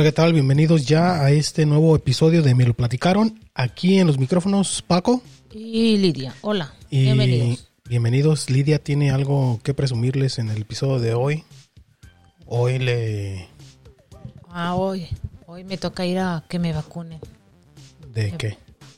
[0.00, 0.32] Hola, ¿qué tal?
[0.32, 3.38] Bienvenidos ya a este nuevo episodio de Me lo platicaron.
[3.52, 5.20] Aquí en los micrófonos, Paco.
[5.52, 6.34] Y Lidia.
[6.40, 6.72] Hola.
[6.88, 7.68] Y Bienvenidos.
[7.86, 8.48] Bienvenidos.
[8.48, 11.44] Lidia tiene algo que presumirles en el episodio de hoy.
[12.46, 13.46] Hoy le...
[14.48, 15.06] Ah, hoy.
[15.44, 17.20] Hoy me toca ir a que me vacunen
[18.10, 18.56] ¿De qué?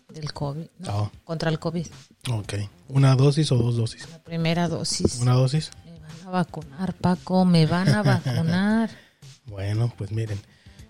[0.09, 0.67] del COVID.
[0.79, 0.89] ¿no?
[0.89, 1.11] Ah.
[1.25, 1.87] Contra el COVID.
[2.31, 2.55] Ok.
[2.87, 4.09] ¿Una dosis o dos dosis?
[4.09, 5.19] La primera dosis.
[5.21, 5.73] ¿Una dosis?
[5.85, 7.45] Me van a vacunar, Paco.
[7.45, 8.89] Me van a vacunar.
[9.47, 10.39] Bueno, pues miren.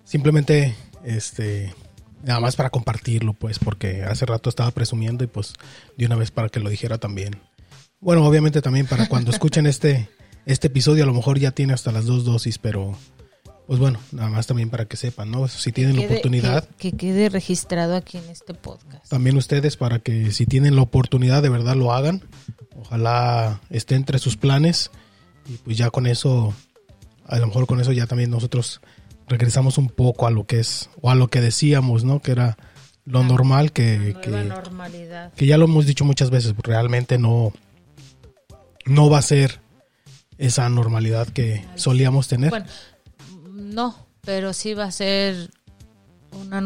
[0.05, 1.75] Simplemente, este...
[2.25, 5.55] Nada más para compartirlo, pues, porque hace rato estaba presumiendo y pues
[5.97, 7.35] de una vez para que lo dijera también.
[7.99, 10.09] Bueno, obviamente también para cuando escuchen este,
[10.47, 12.97] este episodio, a lo mejor ya tiene hasta las dos dosis, pero
[13.67, 15.49] pues bueno, nada más también para que sepan, ¿no?
[15.49, 19.09] Si tienen la oportunidad, Que, que quede registrado aquí en este podcast.
[19.09, 22.23] también ustedes para que si tienen la oportunidad de verdad lo hagan.
[22.77, 24.93] Ojalá esté entre sus planes
[25.49, 26.55] y pues ya con eso,
[27.27, 28.81] a lo mejor con eso ya también nosotros
[29.33, 32.21] regresamos un poco a lo que es, o a lo que decíamos, ¿no?
[32.21, 32.59] Que era
[33.05, 35.33] lo normal que, que, normalidad.
[35.33, 37.53] que ya lo hemos dicho muchas veces, realmente no,
[38.85, 39.61] no va a ser
[40.39, 42.51] esa normalidad que solíamos tener.
[42.51, 42.67] Bueno,
[43.55, 45.51] no, pero sí va a ser
[46.33, 46.61] una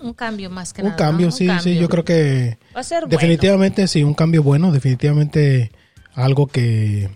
[0.00, 0.96] un, cambio más que un nada.
[0.96, 1.32] cambio, ¿no?
[1.32, 1.80] Un sí, sí, cambio.
[1.80, 3.16] yo creo que Va a ser bueno.
[3.16, 5.70] definitivamente sí, un cambio bueno, definitivamente
[6.14, 7.10] algo que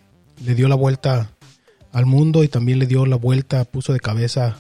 [0.45, 1.31] le dio la vuelta
[1.93, 4.57] al mundo y también le dio la vuelta, puso de cabeza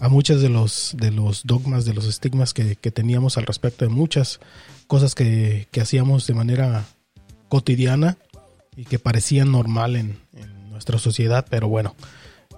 [0.00, 3.84] a muchos de los, de los dogmas, de los estigmas que, que teníamos al respecto
[3.84, 4.40] de muchas
[4.86, 6.84] cosas que, que hacíamos de manera
[7.48, 8.16] cotidiana
[8.76, 11.94] y que parecían normal en, en nuestra sociedad, pero bueno,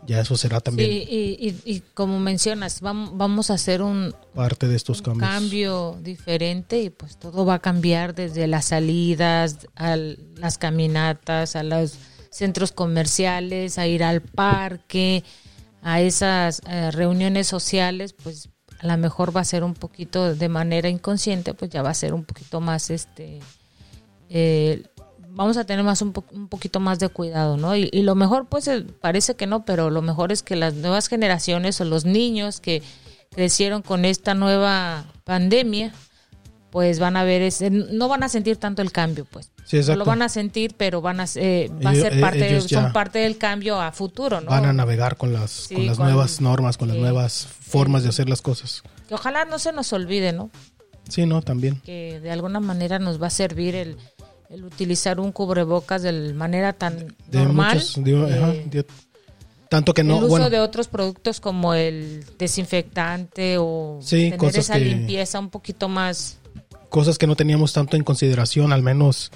[0.06, 4.14] ya eso será también Sí, y, y- y como mencionas, vam- vamos a hacer un,
[4.34, 5.28] parte de estos cambios.
[5.28, 11.62] cambio diferente y pues todo va a cambiar desde las salidas, a las caminatas, a
[11.62, 11.98] los
[12.30, 15.24] centros comerciales, a ir al parque,
[15.88, 18.48] a esas eh, reuniones sociales, pues
[18.80, 21.94] a lo mejor va a ser un poquito de manera inconsciente, pues ya va a
[21.94, 23.38] ser un poquito más este
[24.28, 24.82] eh,
[25.30, 27.76] vamos a tener más un, po- un poquito más de cuidado, ¿no?
[27.76, 30.74] Y, y lo mejor, pues eh, parece que no, pero lo mejor es que las
[30.74, 32.82] nuevas generaciones o los niños que
[33.30, 35.92] crecieron con esta nueva pandemia,
[36.76, 39.50] pues van a ver, ese, no van a sentir tanto el cambio, pues.
[39.64, 39.98] Sí, No exacto.
[39.98, 42.92] lo van a sentir, pero van a, eh, va Ellos- a ser parte, ya son
[42.92, 44.50] parte del cambio a futuro, ¿no?
[44.50, 48.02] Van a navegar con las, Sí, con las con- nuevas normas, con las nuevas formas
[48.02, 48.82] de hacer las cosas.
[49.10, 50.50] Ojalá no se nos olvide, ¿no?
[51.08, 51.80] Sí, no, también.
[51.82, 53.96] que de alguna manera nos va a servir el,
[54.50, 57.76] el utilizar un cubrebocas de manera tan De normal.
[57.76, 58.84] muchos, digo, eh, ajá, de-
[59.70, 64.58] tanto que el no, uso bueno, de otros productos como el desinfectante o Sí, tener
[64.58, 66.36] esa que- limpieza un poquito más.
[66.96, 69.30] Cosas que no teníamos tanto en consideración, al menos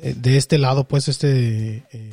[0.00, 2.10] eh, de este lado, pues, este, eh,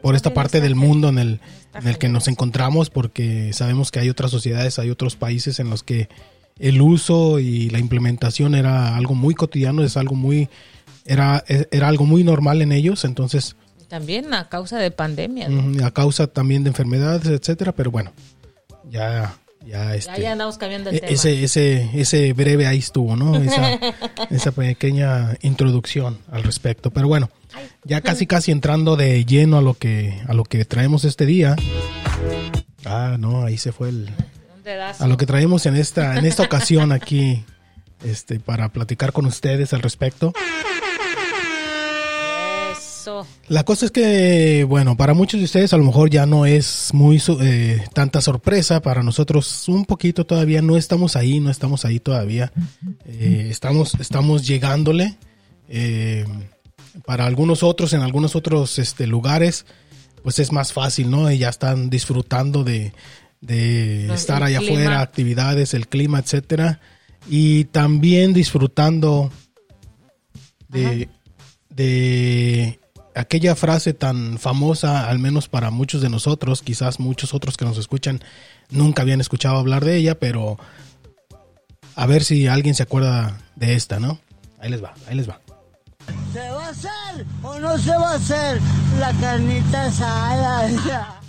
[0.00, 1.40] por esta parte del mundo en el,
[1.74, 5.70] en el que nos encontramos, porque sabemos que hay otras sociedades, hay otros países en
[5.70, 6.08] los que
[6.60, 10.48] el uso y la implementación era algo muy cotidiano, es algo muy,
[11.04, 13.56] era, era algo muy normal en ellos, entonces
[13.88, 15.48] También a causa de pandemia.
[15.84, 18.12] a causa también de enfermedades, etcétera, pero bueno,
[18.88, 19.34] ya,
[19.70, 21.12] ya este, ya andamos cambiando el e- tema.
[21.12, 23.36] ese, ese, ese breve ahí estuvo, ¿no?
[23.36, 23.78] Esa,
[24.30, 27.30] esa pequeña introducción al respecto, pero bueno,
[27.84, 31.56] ya casi casi entrando de lleno a lo que, a lo que traemos este día.
[32.84, 34.10] Ah, no, ahí se fue el,
[34.98, 37.44] a lo que traemos en esta, en esta ocasión aquí,
[38.04, 40.32] este, para platicar con ustedes al respecto.
[43.48, 46.90] La cosa es que, bueno, para muchos de ustedes a lo mejor ya no es
[46.92, 51.84] muy su- eh, tanta sorpresa, para nosotros un poquito todavía, no estamos ahí, no estamos
[51.84, 52.52] ahí todavía,
[53.06, 55.16] Eh, estamos, estamos llegándole.
[55.68, 56.24] Eh,
[57.06, 59.64] para algunos otros, en algunos otros este, lugares,
[60.24, 61.30] pues es más fácil, ¿no?
[61.30, 62.92] Y ya están disfrutando de,
[64.12, 64.72] estar allá clima.
[64.80, 66.80] afuera, actividades, el clima, etcétera,
[67.28, 69.30] y también disfrutando
[70.68, 71.08] de,
[71.70, 72.79] de
[73.20, 77.78] aquella frase tan famosa, al menos para muchos de nosotros, quizás muchos otros que nos
[77.78, 78.20] escuchan
[78.70, 80.58] nunca habían escuchado hablar de ella, pero
[81.94, 84.20] a ver si alguien se acuerda de esta, ¿no?
[84.58, 85.40] Ahí les va, ahí les va.
[86.32, 88.60] ¿Se va a hacer o no se va a hacer
[88.98, 90.68] la carnita asada?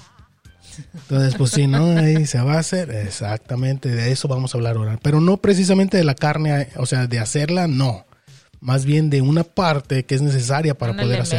[0.93, 1.97] Entonces, pues sí, ¿no?
[1.97, 4.99] Ahí se va a hacer, exactamente, de eso vamos a hablar ahora.
[5.01, 8.05] Pero no precisamente de la carne, o sea, de hacerla, no.
[8.61, 11.29] Más bien de una parte que es necesaria para Un poder más-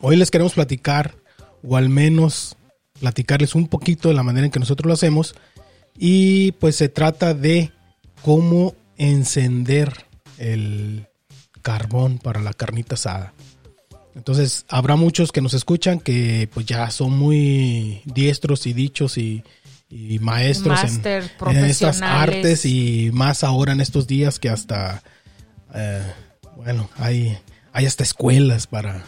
[0.00, 1.14] Hoy les queremos platicar,
[1.62, 2.56] o al menos
[3.00, 5.34] platicarles un poquito de la manera en que nosotros lo hacemos.
[5.98, 7.72] Y pues se trata de
[8.22, 10.06] cómo encender
[10.38, 11.06] el
[11.62, 13.32] carbón para la carnita asada.
[14.14, 19.42] Entonces, habrá muchos que nos escuchan que pues ya son muy diestros y dichos y,
[19.96, 25.02] y maestros en, estas artes y más ahora en estos días que hasta,
[25.72, 26.02] eh,
[26.56, 27.38] bueno, hay,
[27.72, 29.04] hay hasta escuelas para,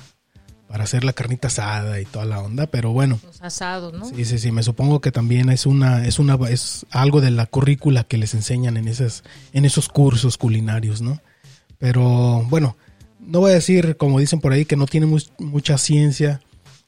[0.69, 3.19] para hacer la carnita asada y toda la onda, pero bueno.
[3.25, 4.05] Los asados, ¿no?
[4.09, 7.47] Sí, sí, sí, me supongo que también es una, es una, es algo de la
[7.47, 11.21] currícula que les enseñan en esas, en esos cursos culinarios, ¿no?
[11.79, 12.77] Pero bueno,
[13.19, 16.41] no voy a decir, como dicen por ahí, que no tiene mu- mucha ciencia.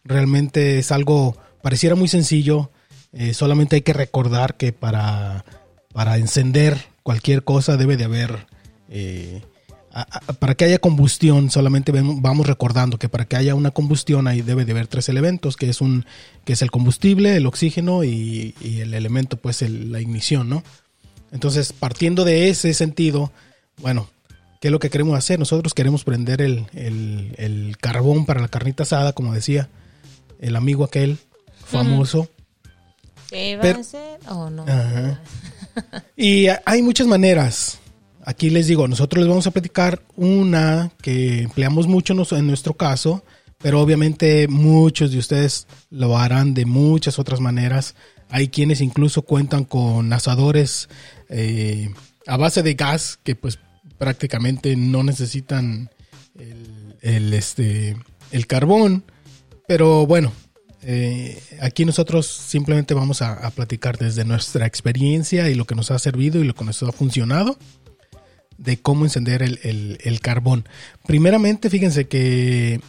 [0.05, 2.71] Realmente es algo, pareciera muy sencillo.
[3.12, 5.44] Eh, solamente hay que recordar que para,
[5.93, 8.46] para encender cualquier cosa debe de haber,
[8.90, 9.43] eh,
[9.93, 14.28] a- a- para que haya combustión, solamente vamos recordando que para que haya una combustión
[14.28, 16.05] ahí debe de haber tres elementos, que es un,
[16.44, 20.62] que es el combustible, el oxígeno y, y el elemento, pues el- la ignición, ¿no?
[21.32, 23.32] Entonces, partiendo de ese sentido,
[23.78, 24.08] bueno,
[24.61, 25.38] ¿qué es lo que queremos hacer?
[25.38, 29.69] Nosotros queremos prender el, el- el carbón para la carnita asada, como decía
[30.40, 31.19] el amigo aquel
[31.64, 32.28] famoso.
[33.28, 34.62] ¿Qué va Pero- a hacer o no?
[34.64, 35.20] Ajá.
[36.16, 37.78] Y hay muchas maneras.
[38.25, 43.25] Aquí les digo, nosotros les vamos a platicar una que empleamos mucho en nuestro caso,
[43.58, 47.94] pero obviamente muchos de ustedes lo harán de muchas otras maneras.
[48.28, 50.88] Hay quienes incluso cuentan con asadores
[51.30, 51.90] eh,
[52.26, 53.58] a base de gas que pues
[53.96, 55.90] prácticamente no necesitan
[56.38, 57.96] el, el, este,
[58.32, 59.04] el carbón.
[59.66, 60.32] Pero bueno,
[60.82, 65.90] eh, aquí nosotros simplemente vamos a, a platicar desde nuestra experiencia y lo que nos
[65.90, 67.58] ha servido y lo que nos ha funcionado
[68.56, 70.66] de cómo encender el, el- el carbón.
[71.06, 72.80] Primeramente, fíjense que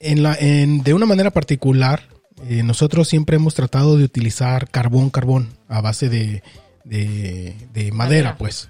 [0.00, 2.08] en la, en- de una manera particular,
[2.48, 6.42] eh, nosotros siempre hemos tratado de utilizar carbón, carbón a base de,
[6.84, 8.68] de- de madera, pues.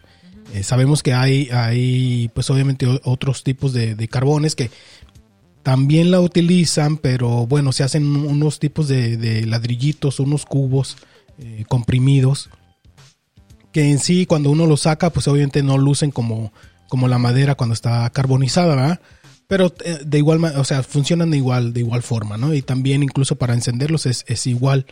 [0.54, 4.70] Eh, sabemos que hay, hay, pues obviamente otros tipos de, de carbones que
[5.68, 10.96] también la utilizan, pero bueno, se hacen unos tipos de, ladrillitos, unos cubos
[11.38, 12.48] eh, comprimidos,
[13.70, 16.54] que en sí cuando uno los saca, pues obviamente no lucen como,
[16.88, 19.00] como la madera cuando está carbonizada, ¿verdad?
[19.46, 22.54] Pero eh, de igual, o sea, funcionan de igual, de igual forma, ¿no?
[22.54, 24.86] Y también incluso para encenderlos es, igual.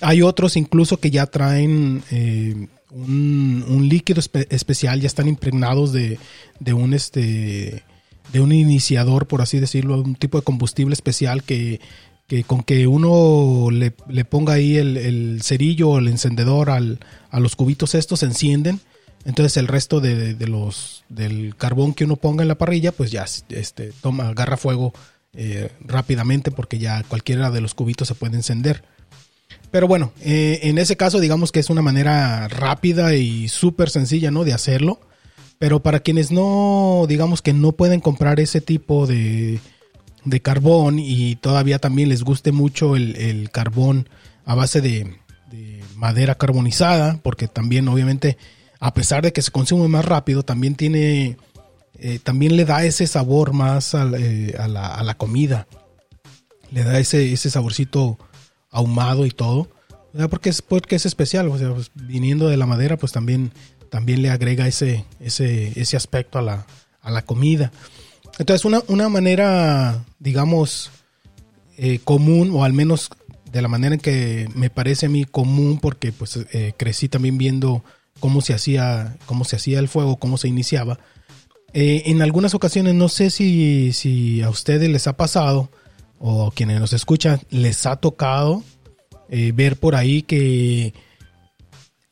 [0.00, 6.18] Hay otros incluso que ya traen eh, un, líquido espe- especial, ya están impregnados de,
[6.60, 7.84] de un este
[8.32, 11.80] de un iniciador, por así decirlo, un tipo de combustible especial que,
[12.26, 17.40] que con que uno le, le ponga ahí el, cerillo o el encendedor al, a
[17.40, 18.80] los cubitos estos se encienden.
[19.24, 23.10] Entonces el resto de, de los del carbón que uno ponga en la parrilla, pues
[23.10, 24.92] ya este, toma, agarra fuego
[25.34, 28.84] eh, rápidamente porque ya cualquiera de los cubitos se puede encender.
[29.70, 34.30] Pero bueno, eh, en ese caso digamos que es una manera rápida y súper sencilla,
[34.30, 34.44] ¿no?
[34.44, 35.00] De hacerlo.
[35.58, 39.58] Pero para quienes no, digamos que no pueden comprar ese tipo de,
[40.24, 44.08] de carbón y todavía también les guste mucho el, el carbón
[44.44, 45.16] a base de,
[45.50, 48.38] de madera carbonizada, porque también obviamente,
[48.78, 51.36] a pesar de que se consume más rápido, también tiene,
[51.98, 55.66] eh, también le da ese sabor más al, eh, a, la, a la comida.
[56.70, 58.18] Le da ese, ese saborcito
[58.70, 59.68] ahumado y todo.
[60.30, 63.52] Porque es, porque es especial, o sea, pues, viniendo de la madera, pues también,
[63.90, 66.66] también le agrega ese, ese, ese aspecto a la,
[67.00, 67.72] a la comida.
[68.38, 70.90] Entonces, una, una manera, digamos,
[71.76, 73.10] eh, común, o al menos
[73.50, 77.38] de la manera en que me parece a mí común, porque pues eh, crecí también
[77.38, 77.82] viendo
[78.20, 80.98] cómo se hacía, cómo se hacía el fuego, cómo se iniciaba.
[81.72, 85.70] Eh, en algunas ocasiones, no sé si, si a ustedes les ha pasado,
[86.18, 88.62] o quienes nos escuchan, les ha tocado
[89.28, 90.94] ver por ahí que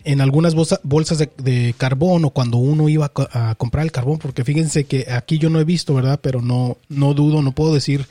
[0.06, 4.44] en algunas bolsa- bolsas de, carbón o cuando uno iba a comprar el carbón, porque
[4.44, 6.20] fíjense que aquí yo no he visto, ¿verdad?
[6.22, 8.06] Pero no, no dudo, no puedo decir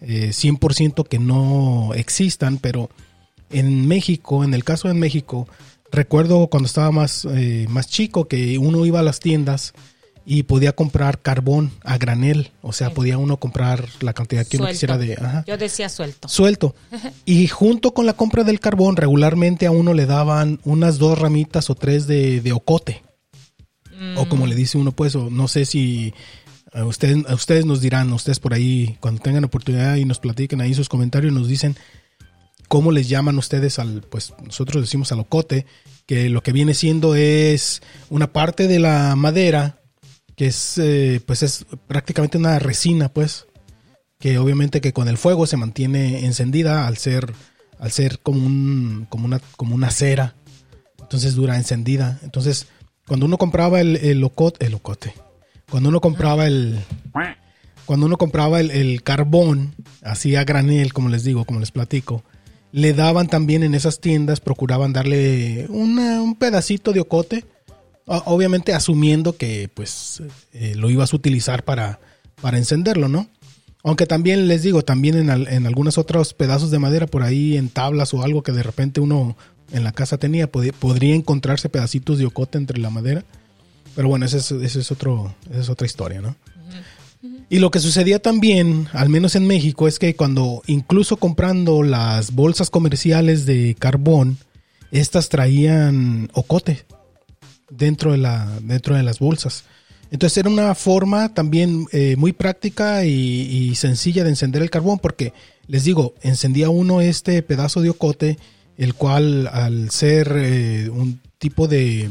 [0.00, 2.88] eh, 100% que no existan, pero
[3.50, 5.46] en México, en el caso de México,
[5.92, 9.74] recuerdo cuando estaba más, eh, más chico que uno iba a las tiendas
[10.26, 14.68] y podía comprar carbón a granel, o sea, podía uno comprar la cantidad que uno
[14.68, 15.14] quisiera de...
[15.14, 16.28] ajá Yo decía suelto.
[16.28, 16.74] suelto.
[17.26, 21.70] Y junto con la compra del carbón, regularmente a uno le daban unas dos ramitas
[21.70, 23.02] o tres de, de ocote.
[24.16, 26.12] O como le dice uno, pues, o no sé si
[26.72, 30.60] a ustedes, a ustedes nos dirán, ustedes por ahí, cuando tengan oportunidad y nos platiquen
[30.60, 31.76] ahí sus comentarios, nos dicen
[32.68, 35.64] cómo les llaman ustedes al, pues nosotros decimos al ocote,
[36.06, 39.80] que lo que viene siendo es una parte de la madera
[40.36, 43.46] que es, eh, pues es prácticamente una resina, pues,
[44.18, 47.32] que obviamente que con el fuego se mantiene encendida al ser,
[47.78, 50.34] al ser como un, como una, como una cera,
[51.00, 52.18] entonces dura encendida.
[52.22, 52.66] Entonces,
[53.06, 54.22] cuando uno compraba el, el
[54.66, 55.14] el ocote,
[55.70, 56.80] cuando uno compraba el,
[57.84, 58.70] cuando uno compraba el,
[59.02, 62.24] carbón, así a granel, como les digo, como les platico,
[62.72, 67.44] le daban también en esas tiendas, procuraban darle una- un pedacito de ocote,
[68.06, 72.00] obviamente asumiendo que pues eh, lo ibas a utilizar para,
[72.40, 73.28] para encenderlo, ¿no?
[73.82, 77.68] Aunque también les digo, también en, en algunos otros pedazos de madera por ahí, en
[77.68, 79.36] tablas o algo que de repente uno
[79.72, 83.24] en la casa tenía, pod- podría encontrarse pedacitos de ocote entre la madera.
[83.94, 86.34] Pero bueno, esa es, ese es, otro, es otra historia, ¿no?
[87.48, 92.32] Y lo que sucedía también, al menos en México, es que cuando incluso comprando las
[92.32, 94.38] bolsas comerciales de carbón,
[94.90, 96.84] estas traían ocote
[97.70, 99.64] dentro de, la, dentro de las bolsas.
[100.10, 104.98] Entonces era una forma también eh, muy práctica y, y sencilla de encender el carbón,
[104.98, 105.32] porque
[105.66, 108.38] les digo, encendía uno este pedazo de ocote,
[108.76, 112.10] el cual al ser eh, un tipo de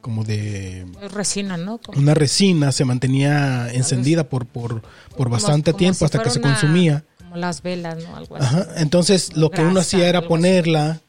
[0.00, 1.78] como de Es resina, ¿no?
[1.78, 4.82] Como- una resina se mantenía encendida por, por,
[5.16, 7.04] por bastante como tiempo si hasta que se consumía.
[7.18, 8.16] Como las velas, ¿no?
[8.16, 8.44] Algo así.
[8.46, 11.00] Ajá, Entonces lo que uno hacía era ponerla,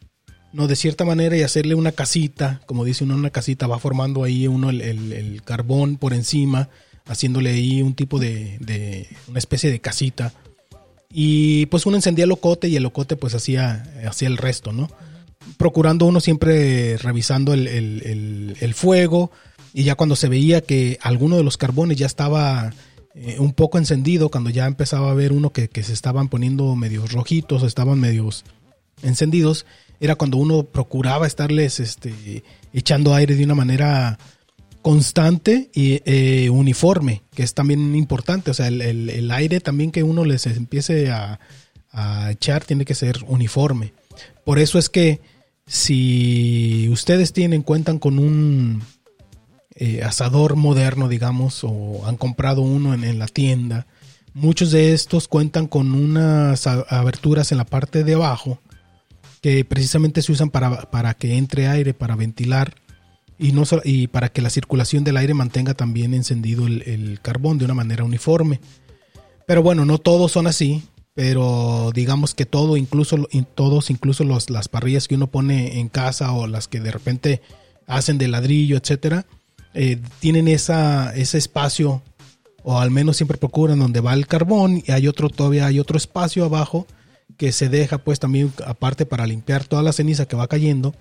[0.53, 4.23] no de cierta manera, y hacerle una casita, como dice uno, una casita, va formando
[4.23, 6.69] ahí uno el, el- carbón por encima,
[7.05, 10.33] haciéndole ahí un tipo de, de- una especie de casita.
[11.11, 14.89] Y pues uno encendía el locote y el locote pues hacía, hacía el resto, ¿no?
[15.57, 19.31] Procurando uno siempre revisando el, el- el- el fuego
[19.73, 22.73] y ya cuando se veía que alguno de los carbones ya estaba
[23.15, 26.75] eh, un poco encendido, cuando ya empezaba a ver uno que, que se estaban poniendo
[26.75, 28.45] medios rojitos, estaban medios
[29.01, 29.65] encendidos,
[29.99, 34.17] era cuando uno procuraba estarles este, echando aire de una manera
[34.81, 38.51] constante y eh, uniforme, que es también importante.
[38.51, 41.39] O sea, el, el- aire también que uno les empiece a,
[41.91, 43.93] a echar tiene que ser uniforme.
[44.45, 45.19] Por eso es que
[45.67, 48.81] si ustedes tienen, cuentan con un
[49.75, 53.85] eh, asador moderno, digamos, o han comprado uno en, en la tienda,
[54.33, 58.59] muchos de estos cuentan con unas aberturas en la parte de abajo
[59.41, 62.75] que precisamente se usan para, para que entre aire, para ventilar
[63.37, 67.65] y, no, y para que la circulación del aire mantenga también encendido el, carbón de
[67.65, 68.59] una manera uniforme.
[69.47, 74.49] Pero bueno, no todos son así, pero digamos que todo, incluso in- todos, incluso los,
[74.49, 77.41] las parrillas que uno pone en casa o las que de repente
[77.87, 79.25] hacen de ladrillo, etcétera,
[79.73, 82.01] eh, tienen esa, ese espacio
[82.63, 85.97] o al menos siempre procuran donde va el carbón y hay otro todavía hay otro
[85.97, 86.85] espacio abajo
[87.37, 90.93] que se deja pues también aparte para limpiar toda la ceniza que va cayendo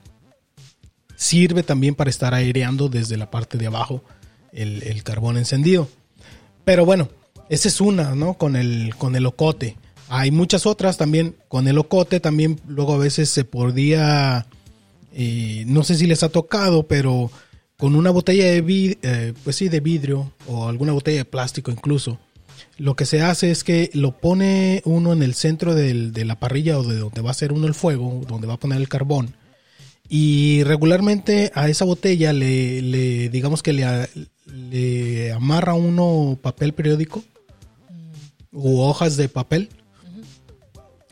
[1.17, 4.05] sirve también para estar aireando desde la parte de abajo
[4.53, 5.89] el, el carbón encendido.
[6.65, 7.09] Pero bueno
[7.49, 9.77] esa es una no con el con el ocote.
[10.11, 11.35] Hay muchas otras también.
[11.49, 14.47] Con el ocote también luego a veces se podía
[15.15, 17.31] eh, no sé si les ha tocado pero
[17.77, 21.71] con una botella de vid- eh, pues sí de vidrio o alguna botella de plástico
[21.71, 22.19] incluso
[22.79, 26.39] lo que se hace es que lo pone uno en el centro del- de la
[26.41, 28.89] parrilla o de donde va a hacer uno el fuego, donde va a poner el
[28.89, 29.35] carbón.
[30.09, 37.23] Y regularmente a esa botella le, le- digamos que le, amarra uno papel periódico
[38.53, 39.69] u hojas de papel.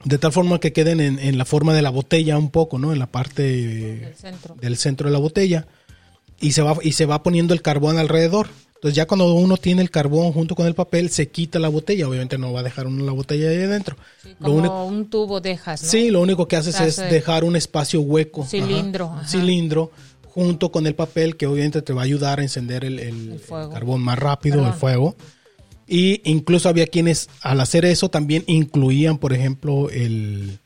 [0.04, 2.92] De tal forma que queden en, en la forma de la botella un poco, ¿no?
[2.92, 4.54] En la parte El centro.
[4.60, 5.66] del centro de la botella
[6.40, 8.48] y se va y se va poniendo el carbón alrededor.
[8.76, 12.08] Entonces ya cuando uno tiene el carbón junto con el papel se quita la botella,
[12.08, 13.96] obviamente no va a dejar uno la botella ahí adentro.
[14.22, 15.88] Sí, Lo como único- un tubo dejas, ¿no?
[15.88, 19.28] Sí, lo único que haces es dejar un espacio hueco, cilindro, Ajá, un ajá.
[19.28, 19.90] cilindro
[20.24, 23.38] junto con el papel que obviamente te va a ayudar a encender el, el- El
[23.40, 23.68] fuego.
[23.68, 24.72] el carbón más rápido, Perdón.
[24.72, 25.16] el fuego.
[25.88, 30.58] Y incluso había quienes al hacer eso también incluían, por ejemplo, el,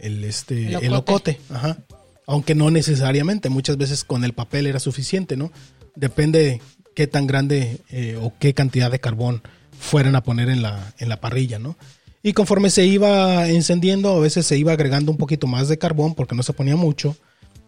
[0.00, 1.38] el, este, El ocote.
[1.48, 1.78] Ajá.
[2.26, 5.52] Aunque no necesariamente, muchas veces con el papel era suficiente, ¿no?
[5.94, 6.60] Depende de
[6.94, 9.42] qué tan grande eh, o qué cantidad de carbón
[9.78, 11.76] fueran a poner en la, en la parrilla, ¿no?
[12.22, 16.14] Y conforme se iba encendiendo, a veces se iba agregando un poquito más de carbón
[16.14, 17.16] porque no se ponía mucho,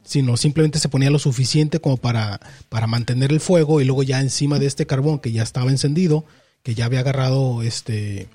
[0.02, 2.40] sino simplemente se ponía lo suficiente como para,
[2.70, 6.24] para mantener el fuego y luego ya encima de este carbón que ya estaba encendido,
[6.62, 8.28] que ya había agarrado este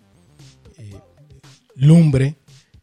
[0.77, 0.95] eh,
[1.75, 2.35] lumbre,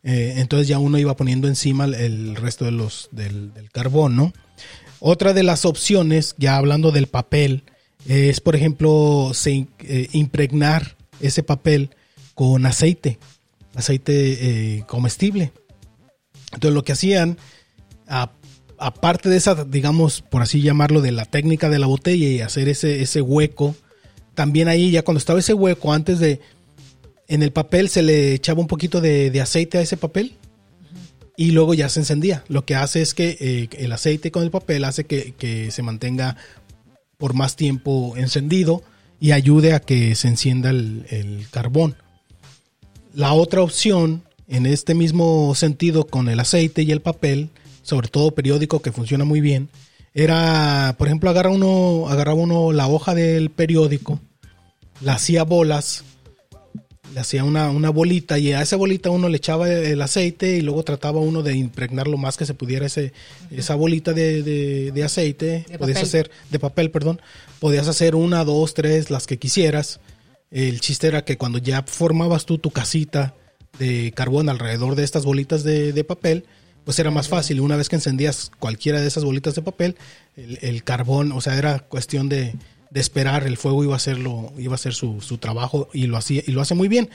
[0.03, 4.33] eh, entonces ya uno iba poniendo encima el, resto de los, del, del carbón, ¿no?
[5.01, 7.63] Otra de las opciones, ya hablando del papel,
[8.07, 11.91] es por ejemplo se, eh, impregnar ese papel
[12.35, 13.19] con aceite,
[13.75, 15.53] aceite eh, comestible.
[16.53, 17.37] Entonces lo que hacían,
[18.79, 22.69] aparte de esa, digamos, por así llamarlo, de la técnica de la botella y hacer
[22.69, 23.75] ese, ese hueco,
[24.35, 26.41] también ahí ya cuando estaba ese hueco, antes de,
[27.27, 30.37] en el papel se le echaba un poquito de, de aceite a ese papel
[31.37, 32.45] y luego ya se encendía.
[32.49, 35.83] Lo que hace es que eh, el aceite con el papel hace que, que se
[35.83, 36.37] mantenga
[37.19, 38.83] por más tiempo encendido
[39.21, 41.97] y ayude a que se encienda el, carbón.
[43.13, 47.51] La otra opción en este mismo sentido con el aceite y el papel,
[47.83, 49.69] sobre todo periódico que funciona muy bien,
[50.15, 54.21] era, por ejemplo, agarra uno, uno la hoja del periódico,
[55.01, 56.05] la hacía bolas,
[57.15, 60.61] le hacía una, una bolita y a esa bolita uno le echaba el aceite y
[60.61, 63.13] luego trataba uno de impregnar lo más que se pudiera ese,
[63.51, 66.09] esa bolita de, de- de aceite, De podías papel.
[66.09, 67.21] hacer, de papel, perdón,
[67.61, 70.01] podías hacer una, dos, tres, las que quisieras.
[70.51, 73.35] El chiste era que cuando ya formabas tú tu casita
[73.79, 76.45] de carbón alrededor de estas bolitas de, de papel,
[76.85, 77.61] pues era más fácil.
[77.61, 79.97] Una vez que encendías cualquiera de esas bolitas de papel,
[80.37, 82.55] el, el carbón, o sea, era cuestión de,
[82.91, 86.17] de esperar, el fuego iba a hacerlo, iba a hacer su, su trabajo y lo
[86.17, 87.11] hacía, y lo hace muy bien.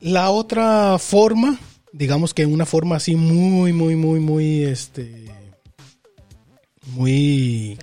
[0.00, 1.58] La otra forma,
[1.92, 5.26] digamos que una forma así muy, muy, muy, muy, este,
[6.86, 7.78] muy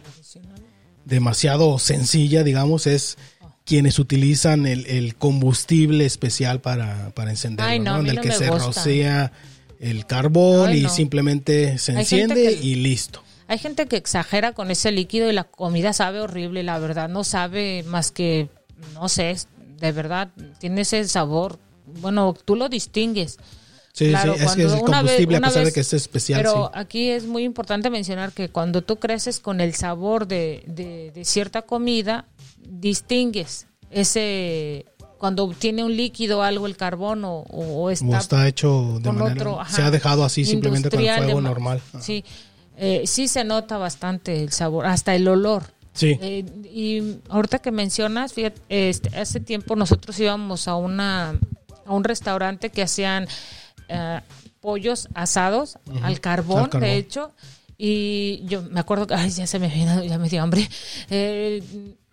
[1.06, 3.18] demasiado sencilla, digamos, es
[3.66, 8.00] quienes utilizan el, el combustible especial para, para encenderlo, Ay, no, ¿no?
[8.02, 8.66] en el no que se gusta.
[8.68, 9.32] rocea
[9.80, 13.22] el carbón Ay, y simplemente se enciende que- y listo.
[13.54, 17.08] Hay gente que exagera con ese líquido y la comida sabe horrible, la verdad.
[17.08, 18.50] No sabe más que,
[18.96, 19.36] no sé,
[19.80, 20.30] de verdad,
[20.60, 21.60] tiene ese sabor.
[22.02, 23.38] Bueno, tú lo distingues.
[23.94, 25.74] Sí, Claro, sí, es que es el una vez- combustible, una a pesar de vez-
[25.76, 26.80] que es especial, Pero sí.
[26.80, 31.24] aquí es muy importante mencionar que cuando tú creces con el sabor de, de- de
[31.26, 32.26] cierta comida,
[32.84, 34.86] distingues ese
[35.20, 39.62] cuando tiene un líquido algo el carbón o, o O está, hecho de manera, otro,
[39.62, 41.82] ajá, se ha dejado así simplemente con el fuego ma- normal.
[41.94, 42.02] Ajá.
[42.02, 42.26] Sí,
[42.78, 45.64] eh, sí se nota bastante el sabor, hasta el olor.
[45.94, 46.18] Sí.
[46.22, 51.40] Eh, y ahorita que mencionas, fíjate, este, hace tiempo nosotros íbamos a una
[51.86, 53.28] a un restaurante que hacían
[53.90, 54.22] eh,
[54.62, 56.82] pollos asados al, carbón, al carbón.
[56.82, 57.32] de hecho,
[57.78, 60.70] y yo me acuerdo que, ay, ya se me vino, ya me dio hambre.
[61.10, 61.62] Eh,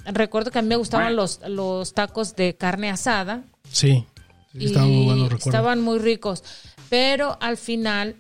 [0.04, 4.04] recuerdo que a mí me gustaban los, los tacos de carne asada Sí,
[4.52, 5.50] sí, y estaban muy buenos, recuerdo.
[5.50, 6.42] estaban muy ricos,
[6.88, 8.16] pero al final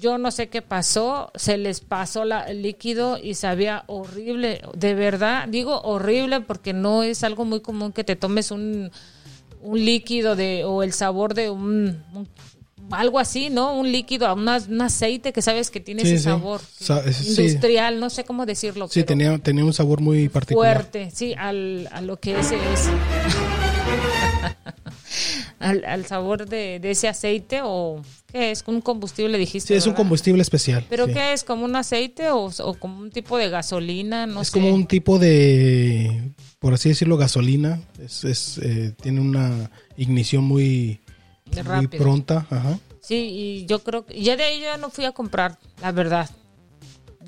[0.00, 4.94] yo no sé qué pasó, se les pasó la- el líquido y sabía horrible, de
[4.94, 8.90] verdad, digo horrible porque no es algo muy común que te tomes un,
[9.62, 12.28] un líquido de o el sabor de un, un-
[12.92, 13.74] algo así, ¿no?
[13.78, 16.24] Un líquido, una- un aceite que sabes que tiene Sí, ese sí.
[16.24, 17.42] sabor Sa- es- sí.
[17.42, 18.88] industrial, no sé cómo decirlo.
[18.88, 20.74] Sí, pero tenía, tenía un sabor muy particular.
[20.76, 22.88] fuerte, sí, al, a lo que ese es.
[25.58, 29.86] al, al sabor de, de ese aceite o qué es un combustible dijiste Sí, es
[29.86, 30.84] un combustible especial.
[30.88, 31.12] pero sí.
[31.14, 34.52] qué es como un aceite o, o como un tipo de gasolina no es sé
[34.52, 37.80] como un tipo de, por así decirlo, gasolina.
[37.98, 41.00] Es, es, eh, tiene una ignición muy,
[41.76, 42.46] muy pronta.
[42.50, 42.78] Ajá.
[43.00, 46.30] sí y yo creo que ya de ahí yo no fui a comprar la verdad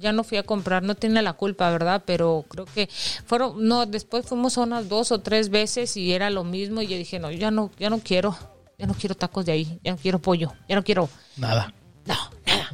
[0.03, 2.03] ya no fui a comprar, no tiene la culpa, ¿verdad?
[2.05, 2.89] Pero creo que
[3.25, 6.97] fueron, no, después fuimos unas dos o tres veces y era lo mismo y yo
[6.99, 8.37] dije, no, ya no, ya no quiero,
[8.79, 11.73] ya no quiero tacos de ahí, ya no quiero pollo, ya no quiero, Nada.
[12.05, 12.15] No,
[12.47, 12.71] nada.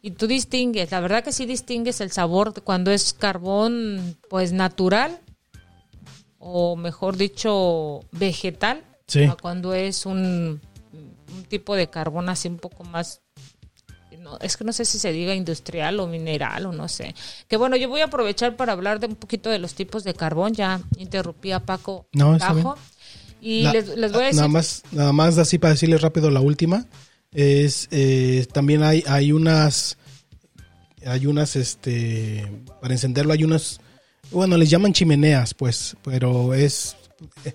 [0.00, 5.20] Y tú distingues, la verdad que sí distingues el sabor cuando es carbón, pues natural,
[6.38, 9.24] o mejor dicho, vegetal, Sí.
[9.24, 10.60] a cuando es un,
[10.92, 13.20] un tipo de carbón así un poco más.
[14.22, 17.12] No, es que no sé si se diga industrial o mineral o no sé.
[17.48, 20.14] Que bueno, yo voy a aprovechar para hablar de un poquito de los tipos de
[20.14, 20.54] carbón.
[20.54, 22.76] Ya interrumpí a Paco No, está Tajo.
[23.40, 24.36] Y La- les, les voy a decir.
[24.36, 26.86] Nada más, nada más así para decirles rápido la última.
[27.32, 29.96] Es eh, también hay, hay unas
[31.04, 32.46] hay unas este
[32.80, 33.80] para encenderlo hay unas
[34.30, 36.94] bueno les llaman chimeneas pues pero es
[37.44, 37.52] eh,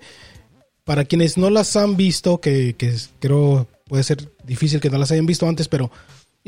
[0.84, 2.74] para quienes no las han visto que,
[3.20, 5.90] creo puede ser difícil que no las hayan visto antes pero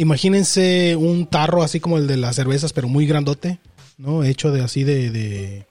[0.00, 3.58] imagínense un tarro así como el de las cervezas pero muy grandote
[3.98, 5.66] no hecho de así de, de,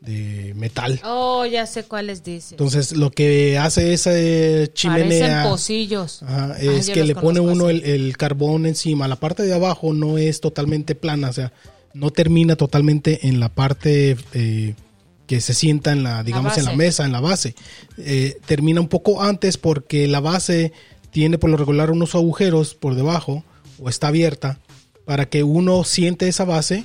[0.00, 2.52] de metal Oh, ya sé cuáles dices.
[2.52, 6.22] entonces lo que hace esa eh, chimenea Parecen pocillos.
[6.24, 9.06] Ajá, Ah, es que le pone uno el, el carbón encima.
[9.08, 11.52] La parte de abajo no es totalmente plana, o sea,
[11.94, 14.74] no termina totalmente en la parte eh,
[15.28, 17.54] que se sienta en la, digamos, en la mesa, en la base.
[17.98, 20.72] Eh, termina un poco antes porque la base
[21.10, 23.44] tiene por lo regular unos agujeros por debajo
[23.78, 24.58] o está abierta
[25.04, 26.84] para que uno siente esa base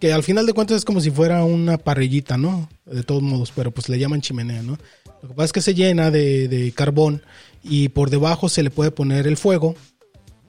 [0.00, 2.68] que al final de cuentas es como si fuera una parrillita, ¿no?
[2.84, 4.76] De todos modos, pero pues le llaman chimenea, ¿no?
[5.22, 7.22] Lo que pasa es que se llena de, de carbón
[7.62, 9.76] y por debajo se le puede poner el fuego.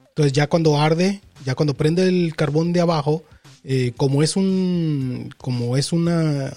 [0.08, 3.22] Entonces ya cuando arde, ya cuando prende el carbón de abajo,
[3.62, 6.52] eh, como es un, como es una,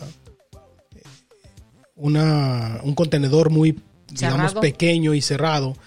[1.95, 3.79] una, un contenedor muy,
[4.11, 5.77] digamos, pequeño y cerrado,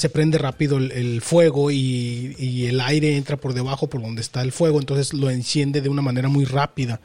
[0.00, 4.22] se prende rápido el, el fuego y, y el aire entra por debajo por donde
[4.22, 7.00] está el fuego, entonces lo enciende de una manera muy rápida.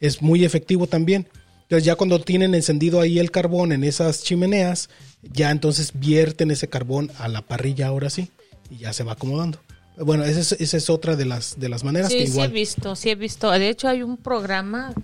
[0.00, 1.28] Es muy efectivo también.
[1.64, 4.88] Entonces ya cuando tienen encendido ahí el carbón en esas chimeneas,
[5.22, 8.30] ya entonces vierten ese carbón a la parrilla ahora sí
[8.70, 9.60] y ya se va acomodando.
[9.98, 12.34] Bueno, esa es, esa es otra de las, de las maneras Sí, que sí he
[12.34, 12.52] igual...
[12.52, 13.50] visto, sí he visto.
[13.50, 14.94] De hecho, hay un programa,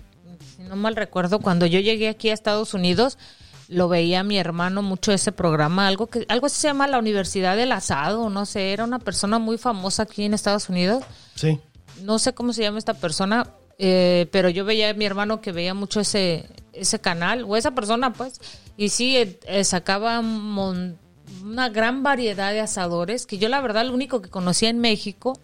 [0.55, 3.19] si no mal recuerdo, cuando yo llegué aquí a Estados Unidos,
[3.67, 7.55] lo veía mi hermano mucho ese programa, algo que algo así se llama la Universidad
[7.55, 11.03] del Asado, no sé, era una persona muy famosa aquí en Estados Unidos.
[11.35, 11.59] Sí.
[12.03, 13.47] No sé cómo se llama esta persona,
[13.79, 17.71] eh, pero yo veía a mi hermano que veía mucho ese ese canal o esa
[17.71, 18.39] persona, pues,
[18.75, 20.97] y sí eh, eh, sacaba mon-
[21.41, 25.39] una gran variedad de asadores que yo la verdad lo único que conocía en México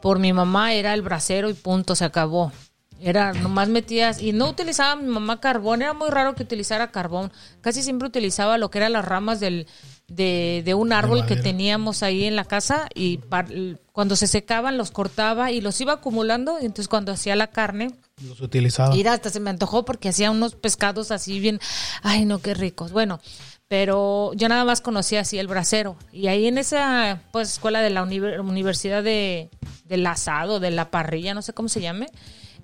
[0.00, 2.52] por mi mamá era el brasero y punto, se acabó.
[3.02, 7.32] Era, nomás metías, y no utilizaba mi mamá carbón, era muy raro que utilizara carbón.
[7.62, 9.66] Casi siempre utilizaba lo que eran las ramas del,
[10.08, 13.48] de, de un árbol que teníamos ahí en la casa y par-
[13.92, 16.58] cuando se secaban los cortaba y los iba acumulando.
[16.60, 17.90] Y entonces cuando hacía la carne,
[18.26, 18.94] Los utilizaba.
[18.94, 21.58] Mira, hasta se me antojó porque hacía unos pescados así bien,
[22.02, 22.92] ay no, qué ricos.
[22.92, 23.18] Bueno,
[23.66, 25.96] pero yo nada más conocía así el brasero.
[26.12, 29.48] Y ahí en esa pues escuela de la univer- universidad de,
[29.84, 32.08] del asado, de la parrilla, no sé cómo se llame,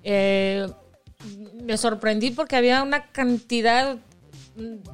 [0.09, 0.67] eh,
[1.63, 3.97] me sorprendí porque había una cantidad,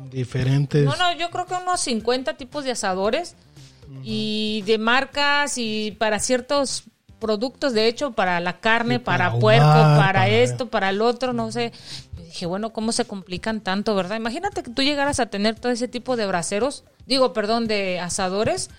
[0.10, 0.84] Diferentes.
[0.84, 3.36] no, no, yo creo que unos 50 tipos de asadores
[4.04, 6.84] y de marcas y para ciertos
[7.20, 11.32] productos, de hecho, para la carne, para para, puerco, para, para- esto, para el otro,
[11.32, 11.72] no sé.
[12.18, 14.18] Dije, bueno, ¿cómo se complican tanto, verdad?
[14.18, 18.72] Imagínate que tú llegaras a tener todo ese tipo de braseros, digo, perdón, de asadores,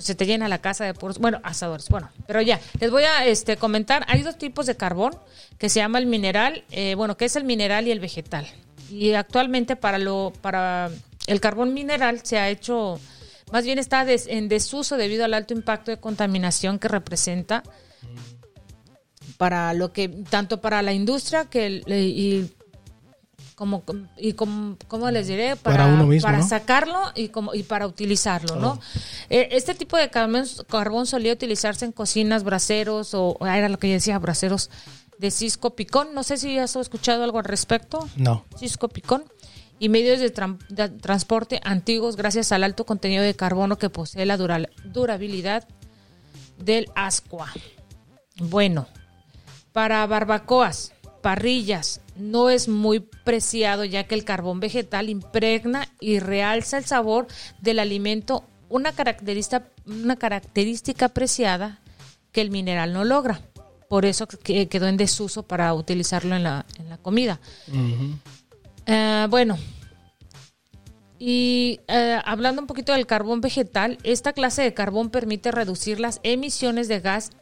[0.00, 3.02] pues se te llena la casa de puros, bueno, asadores, bueno, pero ya, les voy
[3.02, 5.14] a este, comentar, hay dos tipos de carbón
[5.58, 8.46] que se llama el mineral, eh, bueno, que es el mineral y el vegetal.
[8.90, 10.88] Y actualmente para lo, para
[11.26, 12.98] el carbón mineral se ha hecho,
[13.52, 17.62] más bien está des- en desuso debido al alto impacto de contaminación que representa
[19.36, 22.50] para lo que, tanto para la industria que el- y
[23.54, 23.82] como
[24.16, 26.48] y como cómo les diré para, Para uno mismo, para ¿no?
[26.48, 28.80] sacarlo y como y para utilizarlo no
[29.30, 33.94] este tipo de carbón, carbón solía utilizarse en cocinas braseros o era lo que yo
[33.94, 34.70] decía braseros
[35.18, 36.14] de cisco picón.
[36.14, 38.08] No sé si has escuchado algo al respecto.
[38.16, 38.44] No.
[38.58, 39.24] cisco picón.
[39.78, 44.26] Y medios de, tran- de transporte antiguos gracias al alto contenido de carbono que posee
[44.26, 45.66] la dura- durabilidad
[46.58, 47.50] del ascua.
[48.38, 48.86] Bueno
[49.72, 56.76] para barbacoas, parrillas, no es muy preciado ya que el carbón vegetal impregna y realza
[56.78, 57.28] el sabor
[57.60, 61.80] del alimento, una característica, una característica apreciada
[62.32, 63.40] que el mineral no logra.
[63.88, 67.40] Por eso que- quedó en desuso para utilizarlo en la, en la comida.
[68.86, 69.58] Eh, bueno,
[71.18, 76.18] y eh, hablando un poquito del carbón vegetal, esta clase de carbón permite reducir las
[76.22, 77.32] emisiones de gas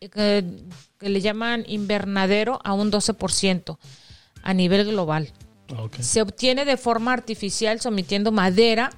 [0.00, 0.08] eh,
[0.98, 3.78] que, le llaman invernadero a un 12%
[4.42, 5.32] a nivel global.
[6.00, 8.90] Se obtiene de forma artificial sometiendo madera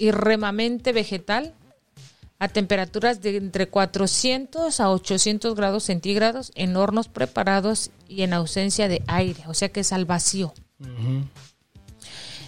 [0.00, 1.54] y remamente vegetal
[2.40, 8.88] a temperaturas de entre 400 a 800 grados centígrados en hornos preparados y en ausencia
[8.88, 10.52] de aire, o sea que es al vacío.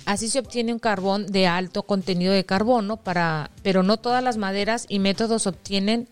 [0.05, 4.37] Así se obtiene un carbón de alto contenido de carbono, para, pero no todas las
[4.37, 6.09] maderas y métodos obtienen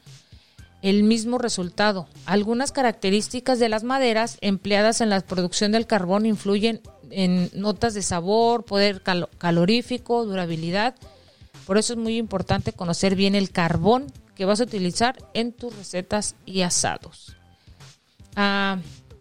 [0.83, 2.07] el mismo resultado.
[2.24, 8.03] Algunas características de las maderas empleadas en la producción del carbón influyen en notas de
[8.03, 10.94] sabor, poder calo- calorífico, durabilidad.
[11.70, 15.76] Por eso es muy importante conocer bien el carbón que vas a utilizar en tus
[15.76, 17.37] recetas y asados.
[18.35, 18.78] Ah,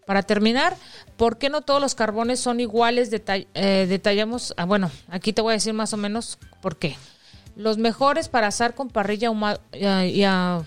[0.08, 0.76] para terminar,
[1.16, 3.12] ¿por qué no todos los carbones son iguales?
[3.12, 6.96] Detall- eh, detallamos, ah, bueno, aquí te voy a decir más o menos por qué.
[7.56, 10.64] Los mejores para asar con parrilla ahuma- eh, y a-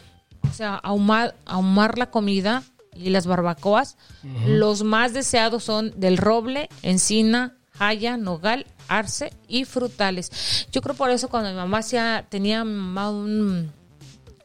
[0.48, 2.62] o sea, ahumar, ahumar la comida
[2.94, 3.96] y las barbacoas.
[4.46, 10.66] Los más deseados son del roble, encina, jaya, nogal, arce y frutales.
[10.70, 13.72] Yo creo por eso cuando mi mamá hacía, tenía mi mamá un,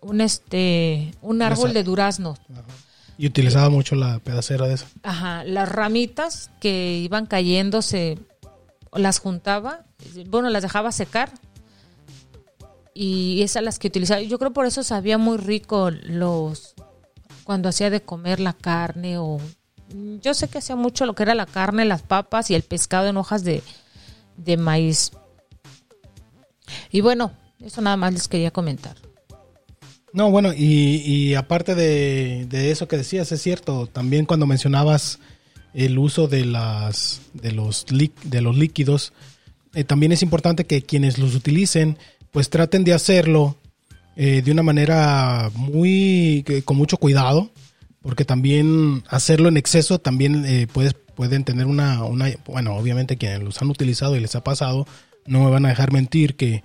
[0.02, 2.40] un este un árbol de duraznos.
[3.20, 4.88] Y utilizaba mucho la pedacera de esa.
[5.04, 8.20] Ajá, las ramitas que iban cayéndose,
[8.94, 9.86] las juntaba,
[10.28, 11.32] bueno, las dejaba secar
[12.94, 14.22] y esas las que utilizaba.
[14.22, 16.74] Yo creo por eso sabía muy rico los
[17.44, 19.40] cuando hacía de comer la carne o
[20.22, 23.08] yo sé que hacía mucho lo que era la carne, las papas y el pescado
[23.08, 23.64] en hojas de,
[24.38, 25.12] de maíz.
[26.92, 27.32] Y bueno,
[27.64, 28.96] eso nada más les quería comentar.
[30.14, 35.20] No, bueno, y, y aparte de, eso que decías, es cierto, también cuando mencionabas
[35.74, 39.14] el uso de las de los de los líquidos,
[39.76, 41.98] eh, también es importante que quienes los utilicen,
[42.32, 43.58] pues traten de hacerlo
[44.16, 47.52] eh, de una manera muy con mucho cuidado,
[48.08, 53.42] porque también hacerlo en exceso también eh, puedes pueden tener una, una, bueno, obviamente quienes
[53.44, 54.88] los han utilizado y les ha pasado,
[55.26, 56.64] no me van a dejar mentir que,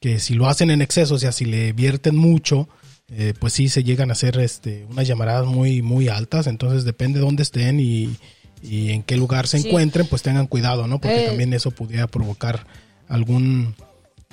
[0.00, 2.68] que si lo hacen en exceso, o sea, si le vierten mucho,
[3.10, 7.20] eh, pues sí se llegan a hacer este, unas llamaradas muy, muy altas, entonces depende
[7.20, 8.16] de dónde estén y,
[8.60, 9.68] y en qué lugar se Sí.
[9.68, 10.98] encuentren, pues tengan cuidado, ¿no?
[10.98, 11.28] Porque Eh.
[11.28, 12.66] también eso pudiera provocar
[13.08, 13.76] algún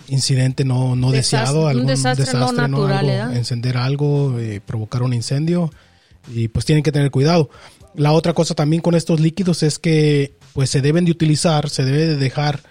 [0.07, 2.87] incidente no, no deseado, algún desastre desastre, no ¿no?
[2.87, 5.69] natural, encender algo, eh, provocar un incendio
[6.33, 7.49] y pues tienen que tener cuidado.
[7.95, 11.83] La otra cosa también con estos líquidos es que pues se deben de utilizar, se
[11.83, 12.61] debe de dejar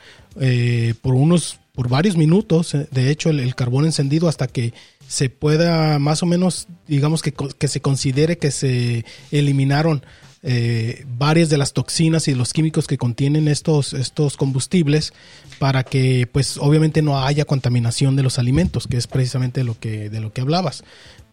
[0.40, 4.72] eh, por unos, por varios minutos, eh, de hecho el, carbón encendido hasta que
[5.06, 10.02] se pueda más o menos, digamos que, que se considere que se eliminaron
[10.44, 15.12] eh, varias de las toxinas y los químicos que contienen estos, estos combustibles
[15.58, 20.10] para que pues obviamente no haya contaminación de los alimentos, que es precisamente lo que,
[20.10, 20.84] de lo que hablabas.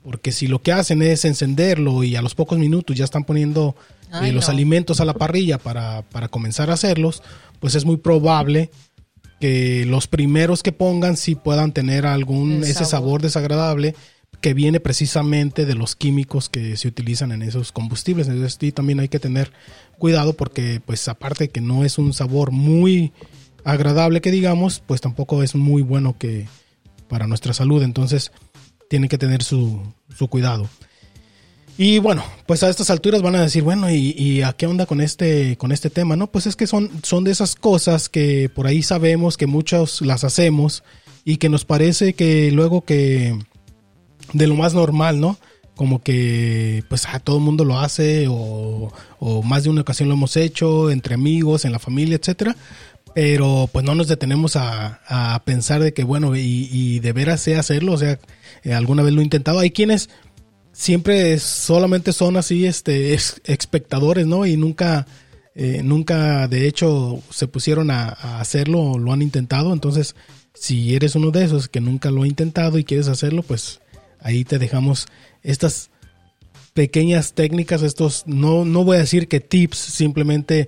[0.05, 3.75] Porque si lo que hacen es encenderlo y a los pocos minutos ya están poniendo
[4.21, 4.53] eh, los no.
[4.53, 7.23] alimentos a la parrilla para, para comenzar a hacerlos,
[7.59, 8.69] pues es muy probable
[9.39, 12.87] que los primeros que pongan sí puedan tener algún ese sabor.
[12.87, 13.95] sabor desagradable
[14.41, 18.27] que viene precisamente de los químicos que se utilizan en esos combustibles.
[18.27, 19.51] Entonces sí también hay que tener
[19.97, 23.11] cuidado porque pues aparte que no es un sabor muy
[23.63, 26.45] agradable que digamos, pues tampoco es muy bueno que
[27.07, 27.81] para nuestra salud.
[27.81, 28.31] Entonces
[28.89, 29.81] tienen que tener su,
[30.15, 30.69] su cuidado.
[31.77, 35.01] Y bueno, pues a estas alturas van a decir, bueno, ¿y, a qué onda con
[35.01, 36.15] este, con este tema?
[36.15, 40.01] No, pues es que son, son de esas cosas que por ahí sabemos que muchos
[40.01, 40.83] las hacemos
[41.25, 43.37] y que nos parece que luego que
[44.31, 45.37] de lo más normal, ¿no?
[45.75, 50.07] Como que pues a todo el mundo lo hace o, o más de una ocasión
[50.07, 52.55] lo hemos hecho entre amigos, en la familia, etcétera.
[53.15, 57.41] Pero pues no nos detenemos a, a pensar de que bueno, y, y de veras
[57.41, 58.19] sé hacerlo, o sea,
[58.63, 59.59] eh, alguna vez lo he intentado.
[59.59, 60.09] Hay quienes
[60.73, 64.45] siempre solamente son así, este, espectadores, ¿no?
[64.45, 65.07] Y nunca,
[65.55, 69.71] eh, nunca de hecho se pusieron a, a hacerlo o lo han intentado.
[69.71, 70.13] Entonces,
[70.53, 73.79] si eres uno de esos que nunca lo ha intentado y quieres hacerlo, pues
[74.19, 75.07] ahí te dejamos
[75.41, 75.89] estas
[76.73, 80.67] pequeñas técnicas, estos, no, no voy a decir que tips, simplemente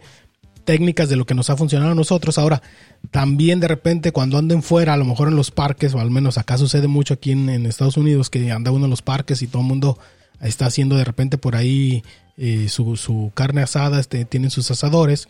[0.68, 2.38] técnicas de lo que nos ha funcionado a nosotros.
[2.38, 2.62] Ahora,
[3.10, 6.38] también de repente cuando anden fuera, a lo mejor en los parques, o al menos
[6.38, 9.62] acá sucede mucho aquí en, Estados Unidos, que anda uno en los parques y todo
[9.62, 9.98] el mundo
[10.42, 12.04] está haciendo de repente por ahí
[12.36, 15.30] eh, su, carne asada, este, tienen sus asadores.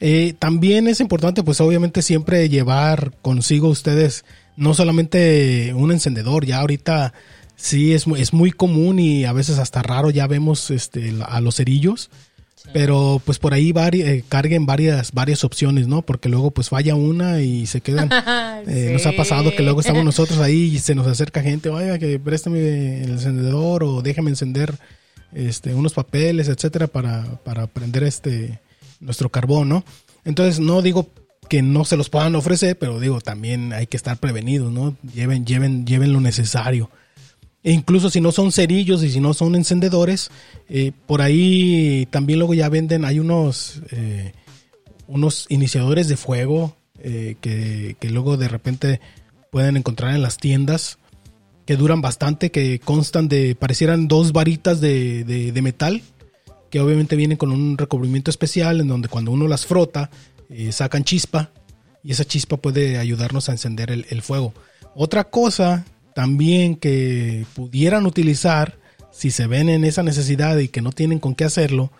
[0.00, 4.24] Eh, también es importante, pues obviamente siempre llevar consigo ustedes
[4.56, 7.14] no solamente un encendedor, ya ahorita
[7.54, 11.40] sí es, mu- es muy común y a veces hasta raro ya vemos este, a
[11.40, 12.10] los cerillos,
[12.72, 16.02] pero pues por ahí vari- eh, carguen varias, varias opciones, ¿no?
[16.02, 18.10] Porque luego pues falla una y se quedan...
[18.66, 21.96] Eh, Nos ha pasado que luego estamos nosotros ahí y se nos acerca gente, oiga,
[21.98, 24.74] que préstame el encendedor o déjame encender
[25.32, 28.58] este, unos papeles, etcétera, para, para prender este
[29.00, 29.84] nuestro carbón, ¿no?
[30.24, 31.08] Entonces no digo
[31.48, 34.96] que no se los puedan ofrecer, pero digo, también hay que estar prevenidos, ¿no?
[35.14, 36.90] Lleven, lleven, lleven lo necesario.
[37.64, 40.30] E incluso si no son cerillos y si no son encendedores,
[40.68, 44.32] eh, por ahí también luego ya venden, hay unos, eh,
[45.08, 49.00] unos iniciadores de fuego eh, que, que luego de repente
[49.50, 50.98] pueden encontrar en las tiendas
[51.66, 56.02] que duran bastante, que constan de, parecieran dos varitas de, de- metal,
[56.70, 60.10] que obviamente vienen con un recubrimiento especial en donde cuando uno las frota,
[60.70, 61.50] sacan chispa
[62.02, 64.54] y esa chispa puede ayudarnos a encender el fuego.
[64.94, 65.84] Otra cosa
[66.18, 68.76] también que pudieran utilizar
[69.12, 71.92] si se ven en esa necesidad y que no tienen con qué hacerlo,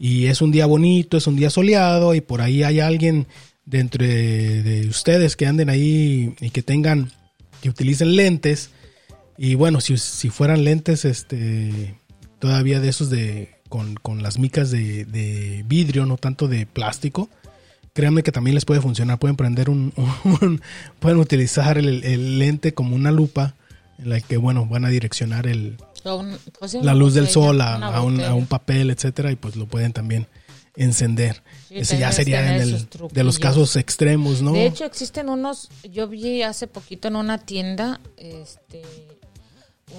[0.00, 3.26] y es un día bonito, es un día soleado y por ahí hay alguien
[3.66, 7.12] de entre de ustedes que anden ahí y que tengan,
[7.60, 8.70] que utilicen lentes,
[9.36, 11.96] y bueno, si, si fueran lentes, este,
[12.38, 17.28] todavía de esos de, con, con las micas de, vidrio, no tanto de plástico,
[17.92, 19.18] créanme que también les puede funcionar.
[19.18, 19.92] Pueden prender un,
[20.98, 23.54] pueden utilizar el lente como una lupa
[23.98, 25.76] en la que, bueno, van a direccionar el,
[26.58, 29.66] pues sí, la luz del sol a, un, a un papel, etcétera, y pues lo
[29.66, 30.26] pueden también
[30.76, 31.42] encender.
[31.68, 34.52] Sí, Ese ya sería en el, de los casos extremos, ¿no?
[34.52, 38.82] De hecho, existen unos, yo vi hace poquito en una tienda, este,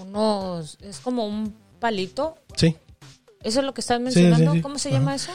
[0.02, 2.36] unos, es como un palito.
[2.56, 2.76] sí.
[3.44, 4.54] ¿Eso es lo que estás mencionando?
[4.54, 4.62] sí.
[4.62, 4.98] ¿Cómo se Ajá.
[4.98, 5.32] llama eso?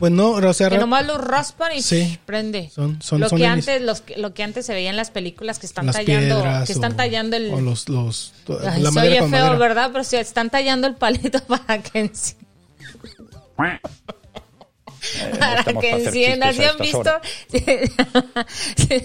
[0.00, 2.18] Pues no, o sea, Que nomás lo raspan y Sí.
[2.26, 2.70] prende.
[2.74, 5.10] son, son, lo son que antes, los, que- lo que antes se veía en las
[5.10, 8.88] películas que están las tallando, que están o- tallando el, o los, los Ay, la
[8.88, 9.58] se madera oye con feo, madera.
[9.58, 9.90] ¿verdad?
[9.92, 12.34] Pero si están tallando el palito para que enci-
[15.38, 16.52] para que encienda.
[16.52, 17.12] ¿Sí han visto?
[18.76, 19.04] Sí.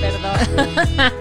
[0.00, 1.12] Perdón.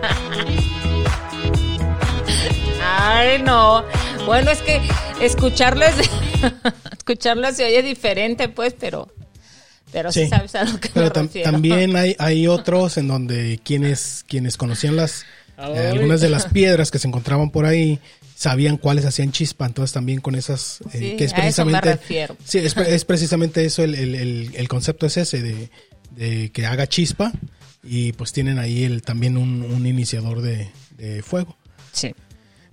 [2.92, 3.84] Ay, no.
[4.26, 4.82] Bueno, es que
[5.22, 5.94] escucharles
[6.98, 9.14] escucharlo se oye diferente, pues, pero,
[9.92, 10.30] pero sí, Sí.
[10.30, 11.52] sabes a lo que Pero me tam- refiero.
[11.52, 15.24] también hay, hay otros en donde quienes, quienes conocían las
[15.58, 18.00] eh, algunas de las piedras que se encontraban por ahí
[18.36, 21.74] sabían cuáles hacían chispa, entonces también con esas eh, Sí, que es a eso me
[21.74, 22.38] precisamente refiero.
[22.46, 25.70] sí, es, es precisamente eso el, el- el- el concepto es ese de,
[26.12, 27.34] de que haga chispa
[27.84, 31.58] y pues tienen ahí el también un, un iniciador de, de fuego.
[31.92, 32.14] Sí.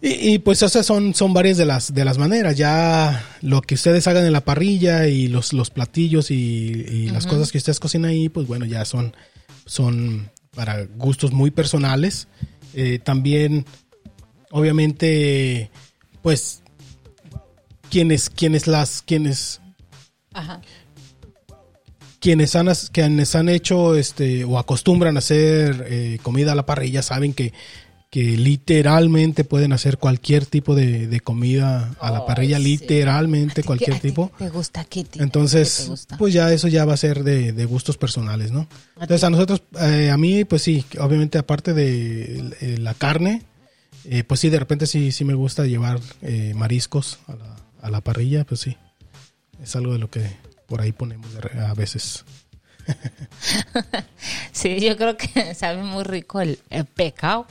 [0.02, 2.56] Y, y, pues esas son, son varias de las, de las maneras.
[2.56, 7.26] Ya lo que ustedes hagan en la parrilla y los, los platillos y, y las
[7.26, 9.16] cosas que ustedes cocinan ahí, pues bueno, ya son,
[9.64, 12.28] son para gustos muy personales.
[12.74, 13.64] Eh, también,
[14.50, 15.70] obviamente,
[16.22, 16.62] pues
[17.90, 19.60] quienes, quienes las, quienes
[20.34, 20.60] Ajá.
[22.20, 27.02] quienes han, quienes han hecho este o acostumbran a hacer eh, comida a la parrilla
[27.02, 27.52] saben que,
[28.10, 32.64] que literalmente pueden hacer cualquier tipo de, de comida a la parrilla, sí.
[32.64, 34.32] literalmente ¿A cualquier ti qué- a ti tipo.
[34.38, 35.10] ¿Te gusta, Kitty?
[35.10, 36.16] ¿Qué te Entonces, gusta?
[36.16, 38.68] pues ya eso ya va a ser de, de gustos personales, ¿no?
[38.94, 43.42] Entonces a nosotros, eh, a mí, pues sí, obviamente aparte de eh, la carne,
[44.04, 47.90] eh, pues sí, de repente sí, sí me gusta llevar eh, mariscos a la, a
[47.90, 48.76] la parrilla, pues sí.
[49.62, 50.22] Es algo de lo que
[50.66, 51.26] por ahí ponemos
[51.58, 52.24] a veces.
[54.52, 57.46] Sí, yo creo que sabe muy rico el, el pescado.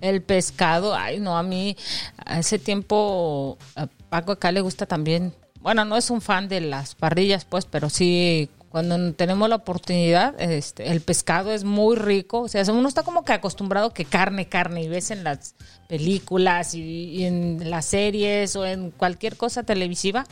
[0.00, 1.76] El pescado, ay, no, a mí
[2.24, 5.34] hace tiempo a Paco acá le gusta también.
[5.60, 10.40] Bueno, no es un fan de las parrillas, pues, pero sí, cuando tenemos la oportunidad,
[10.40, 12.40] este, el pescado es muy rico.
[12.40, 15.54] O sea, uno está como que acostumbrado que carne, carne, y ves en las
[15.86, 20.24] películas y en las series o en cualquier cosa televisiva.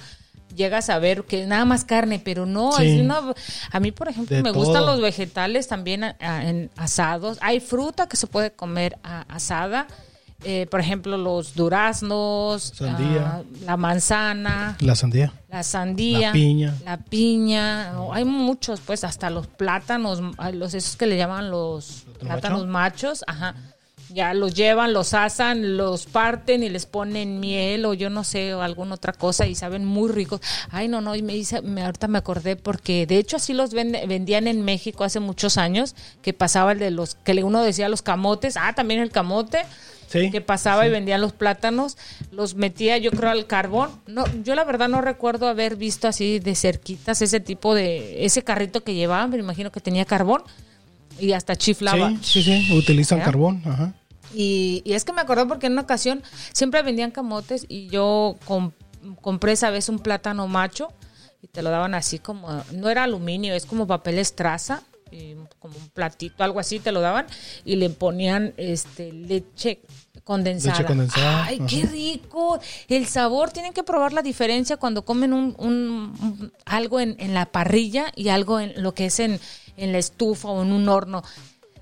[0.58, 2.84] Llegas a ver que nada más carne, pero no, Sí.
[2.88, 3.32] es una,
[3.70, 7.38] a mí por ejemplo De me gustan los vegetales también a- a- en asados.
[7.40, 9.86] Hay fruta que se puede comer a- asada.
[10.44, 13.22] Eh, por ejemplo, los duraznos, Sandía.
[13.38, 15.32] ah, la manzana, La sandía.
[15.48, 16.74] la sandía, La piña.
[16.84, 17.92] la piña.
[17.92, 20.20] no, hay muchos, pues, hasta los plátanos,
[20.52, 23.08] los esos que le llaman los ¿Otro plátanos macho?
[23.08, 23.54] machos, ajá.
[24.10, 28.54] Ya los llevan, los asan, los parten y les ponen miel o yo no sé,
[28.54, 30.40] o alguna otra cosa y saben muy ricos.
[30.70, 33.72] Ay, no, no, y me dice, me, ahorita me acordé porque de hecho así los
[33.74, 37.62] vende- vendían en México hace muchos años, que pasaba el de los, que le- uno
[37.62, 39.64] decía los camotes, ah, también el camote,
[40.08, 40.30] Sí.
[40.30, 41.98] que pasaba y vendían los plátanos,
[42.30, 43.90] los metía yo creo al carbón.
[44.06, 48.42] No, yo la verdad no recuerdo haber visto así de cerquitas ese tipo de, ese
[48.42, 50.42] carrito que llevaban, me imagino que tenía carbón
[51.18, 52.10] y hasta chiflaba.
[52.22, 53.24] Sí, sí, sí, utilizan ¿Ya?
[53.24, 53.94] carbón, ajá.
[54.34, 58.36] Y, y es que me acordé porque en una ocasión siempre vendían camotes y yo
[58.44, 58.72] com-
[59.22, 60.92] compré esa vez un plátano macho
[61.42, 65.74] y te lo daban así como, no era aluminio, es como papel estraza, y como
[65.78, 67.24] un platito, algo así, te lo daban
[67.64, 69.80] y le ponían este leche
[70.22, 70.74] condensada.
[70.74, 71.66] Leche condensada, Ay, ajá.
[71.66, 72.60] qué rico.
[72.88, 77.32] El sabor, tienen que probar la diferencia cuando comen un, un- un- algo en, en
[77.32, 79.40] la parrilla y algo en lo que es en,
[79.78, 81.22] en la estufa o en un horno.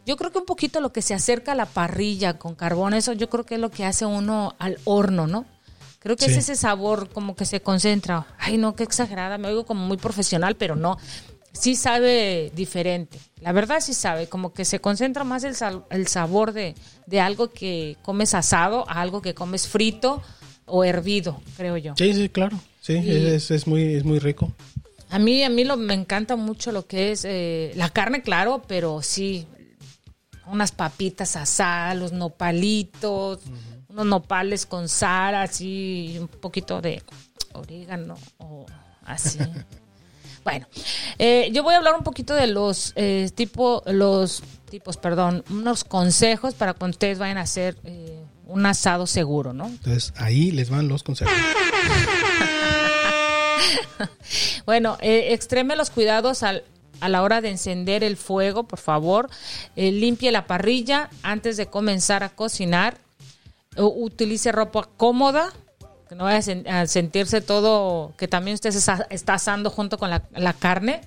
[0.07, 3.13] Yo creo que un poquito lo que se acerca a la parrilla con carbón, eso
[3.13, 5.45] yo creo que es lo que hace uno al horno, ¿no?
[5.99, 6.31] Creo que Sí.
[6.33, 8.27] es ese sabor como que se concentra.
[8.39, 10.97] Ay, no, qué exagerada, me oigo como muy profesional, pero no.
[11.53, 13.19] Sí sabe diferente.
[13.41, 16.75] La verdad sí sabe, como que se concentra más el, sal- el sabor de,
[17.07, 20.23] de algo que comes asado a algo que comes frito
[20.67, 21.95] o hervido, creo yo.
[21.97, 22.61] Sí, sí, claro.
[22.81, 24.53] Sí, Y- es, es muy, es muy rico.
[25.17, 28.61] A mí, a mí lo, me encanta mucho lo que es eh, la carne, claro,
[28.69, 29.47] pero sí,
[30.45, 33.41] unas papitas asadas, los nopalitos,
[33.89, 37.03] unos nopales con sal, así, un poquito de
[37.55, 38.67] orégano o
[39.07, 39.39] así.
[40.45, 40.67] bueno,
[41.19, 45.85] eh, yo voy a hablar un poquito de los eh, tipo, los tipos, perdón, unos
[45.85, 49.65] consejos para cuando ustedes vayan a hacer eh, un asado seguro, ¿no?
[49.69, 51.33] Entonces, ahí les van los consejos.
[54.67, 56.63] Bueno, eh, extreme los cuidados a
[57.09, 59.29] la hora de encender el fuego, por favor.
[59.77, 62.99] Eh, limpie la parrilla antes de comenzar a cocinar.
[63.77, 65.53] Utilice ropa cómoda,
[66.09, 68.79] que no vaya a, sen- a sentirse todo, que también usted se
[69.11, 71.03] está, asando junto con la, carne.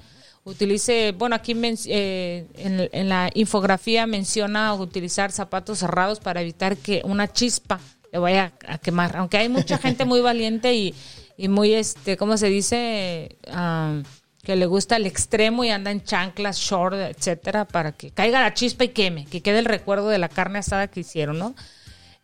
[0.46, 1.54] Utilice, bueno, aquí
[1.88, 7.80] eh, en, en la infografía menciona utilizar zapatos cerrados para evitar que una chispa
[8.12, 9.18] le vaya a quemar.
[9.18, 10.94] Aunque hay mucha gente muy valiente y,
[11.42, 13.38] y muy, este, ¿cómo se dice?
[13.48, 14.02] Ah,
[14.44, 18.54] que le gusta el extremo y anda en chanclas, short, etcétera, para que caiga la
[18.54, 21.56] chispa y queme, que quede el recuerdo de la carne asada que hicieron, ¿no?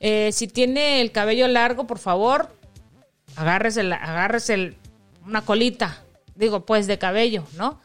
[0.01, 2.53] Eh, si tiene el cabello largo, por favor,
[3.37, 4.77] agárrese, agárrese el-
[5.25, 6.01] una colita,
[6.35, 7.79] digo, pues de cabello, ¿no?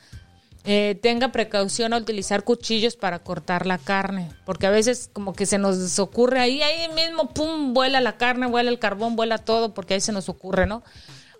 [0.64, 5.46] Eh, tenga precaución al utilizar cuchillos para cortar la carne, porque a veces como que
[5.46, 9.72] se nos ocurre ahí, ahí mismo, pum, vuela la carne, vuela el carbón, vuela todo,
[9.74, 10.82] porque ahí se nos ocurre, ¿no?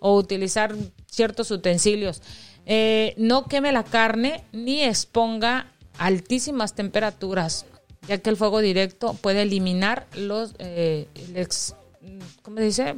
[0.01, 0.75] O utilizar
[1.07, 2.23] ciertos utensilios.
[2.67, 7.67] Eh, no queme la carne ni exponga altísimas temperaturas,
[8.09, 11.75] ya que el fuego directo puede eliminar los, eh, el ex-
[12.43, 12.97] ¿cómo se dice?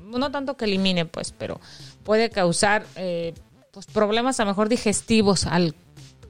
[0.00, 1.60] No tanto que elimine, pues, pero
[2.04, 3.34] puede causar eh,
[3.72, 5.74] pues, problemas a mejor digestivos al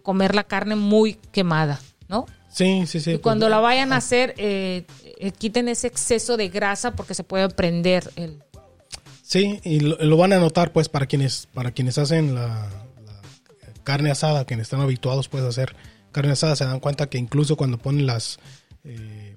[0.02, 2.26] comer la carne muy quemada, ¿no?
[2.48, 3.10] Sí, sí, sí.
[3.10, 4.86] y pues, cuando la vayan a hacer, eh,
[5.36, 8.42] quiten ese exceso de grasa porque se puede prender el...
[9.26, 12.70] Sí, y lo, van a notar pues para quienes para quienes hacen la,
[13.82, 15.74] carne asada, quienes están habituados pues a hacer
[16.12, 18.38] carne asada, se dan cuenta que incluso cuando ponen las
[18.84, 19.34] eh,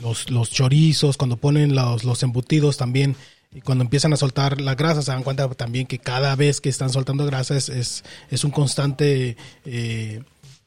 [0.00, 3.14] los, los chorizos, cuando ponen los, los embutidos también
[3.54, 6.70] y cuando empiezan a soltar la grasa se dan cuenta también que cada vez que
[6.70, 10.22] están soltando grasa es, es, es un constante eh,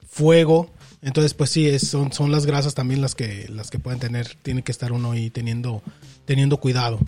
[0.07, 0.69] fuego.
[1.01, 4.63] Entonces, pues sí, son, son las grasas también las que, las que pueden tener, tiene
[4.63, 5.83] que estar uno ahí teniendo,
[6.25, 6.99] teniendo cuidado.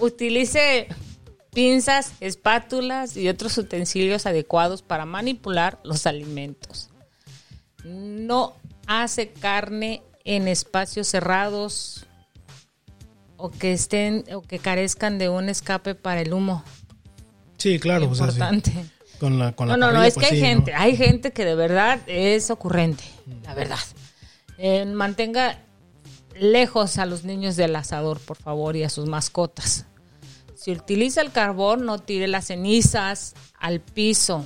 [0.00, 0.88] Utilice
[1.52, 6.90] pinzas, espátulas y otros utensilios adecuados para manipular los alimentos.
[7.84, 8.54] No
[8.86, 12.06] hace carne en espacios cerrados
[13.36, 16.64] o que estén o que carezcan de un escape para el humo.
[17.58, 18.10] Sí, claro.
[18.10, 18.32] o sea, sí.
[18.32, 18.72] Importante.
[19.18, 20.48] Con la, con la No, no, no, es pues que hay sí, ¿no?
[20.48, 23.04] gente, hay gente que de verdad es ocurrente,
[23.44, 23.78] la verdad.
[24.58, 25.58] Eh, mantenga
[26.40, 29.86] lejos a los niños del asador, por favor, y a sus mascotas.
[30.54, 34.44] Si utiliza el carbón, no tire las cenizas al piso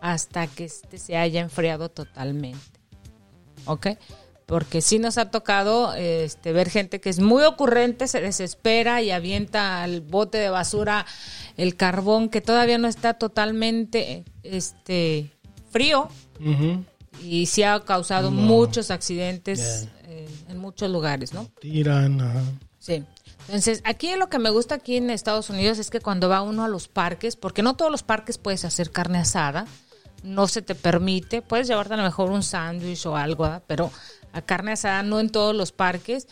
[0.00, 2.80] hasta que este se haya enfriado totalmente.
[3.64, 3.88] ¿Ok?
[4.46, 9.10] Porque sí nos ha tocado este, ver gente que es muy ocurrente, se desespera y
[9.10, 11.04] avienta al bote de basura
[11.56, 15.32] el carbón que todavía no está totalmente este,
[15.70, 16.08] frío.
[17.22, 21.48] Y sí ha causado muchos accidentes eh, en muchos lugares, ¿no?
[21.60, 22.42] Tiran, ajá.
[22.78, 23.04] Sí.
[23.48, 26.64] Entonces, aquí lo que me gusta aquí en Estados Unidos es que cuando va uno
[26.64, 29.66] a los parques, porque no todos los parques puedes hacer carne asada,
[30.24, 33.62] no se te permite, puedes llevarte a lo mejor un sándwich o algo, ¿verdad?
[33.66, 33.92] pero
[34.32, 36.26] a carne asada no en todos los parques.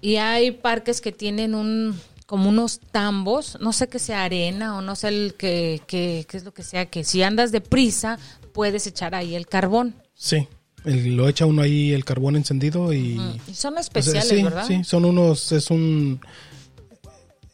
[0.00, 4.80] Y hay parques que tienen un como unos tambos, no sé qué sea arena o
[4.80, 8.18] no sé el que, que- qué es lo que sea, que si andas deprisa
[8.52, 9.94] puedes echar ahí el carbón.
[10.14, 10.46] Sí.
[10.84, 13.20] El- lo echa uno ahí el carbón encendido y...
[13.48, 14.66] Y son sea, especiales, sí, ¿verdad?
[14.66, 15.52] sí, son unos...
[15.52, 16.20] Es un...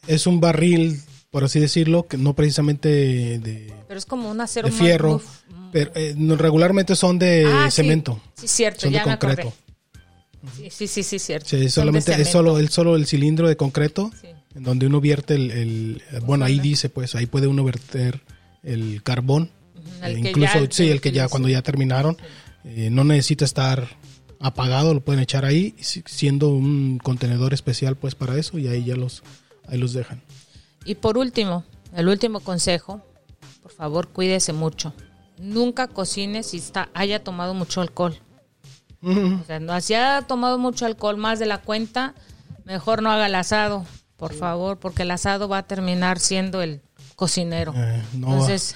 [0.07, 4.67] Es un barril, por así decirlo, que no precisamente de, Pero es como un acero
[4.69, 5.21] de fierro,
[5.71, 7.75] pero eh, regularmente son de Ah, sí.
[7.83, 8.19] cemento.
[8.35, 9.53] Sí, cierto, son ya de me concreto.
[10.57, 11.49] Sí, sí, sí, sí, cierto.
[11.49, 14.27] Sí, solamente es solo, el solo el cilindro de concreto Sí.
[14.55, 18.21] en donde uno vierte el, el- bueno ahí dice pues ahí puede uno verter
[18.63, 19.51] el carbón
[20.03, 22.17] el Eh, que incluso ya sí el que ya cuando ya terminaron
[22.63, 23.87] eh, no necesita estar
[24.39, 28.83] apagado lo pueden echar ahí si- siendo un contenedor especial pues para eso y ahí
[28.85, 29.23] ya los
[29.67, 30.21] ahí los dejan
[30.85, 31.63] Y por último,
[31.95, 33.01] el último consejo,
[33.61, 34.93] por favor, cuídese mucho.
[35.37, 38.17] Nunca cocine si está, haya tomado mucho alcohol.
[39.01, 42.15] O sea, no, si ha tomado mucho alcohol más de la cuenta,
[42.65, 43.85] mejor no haga el asado,
[44.17, 46.81] por favor, porque el asado va a terminar siendo el
[47.15, 47.73] cocinero.
[47.75, 48.27] Eh, no.
[48.33, 48.75] Entonces,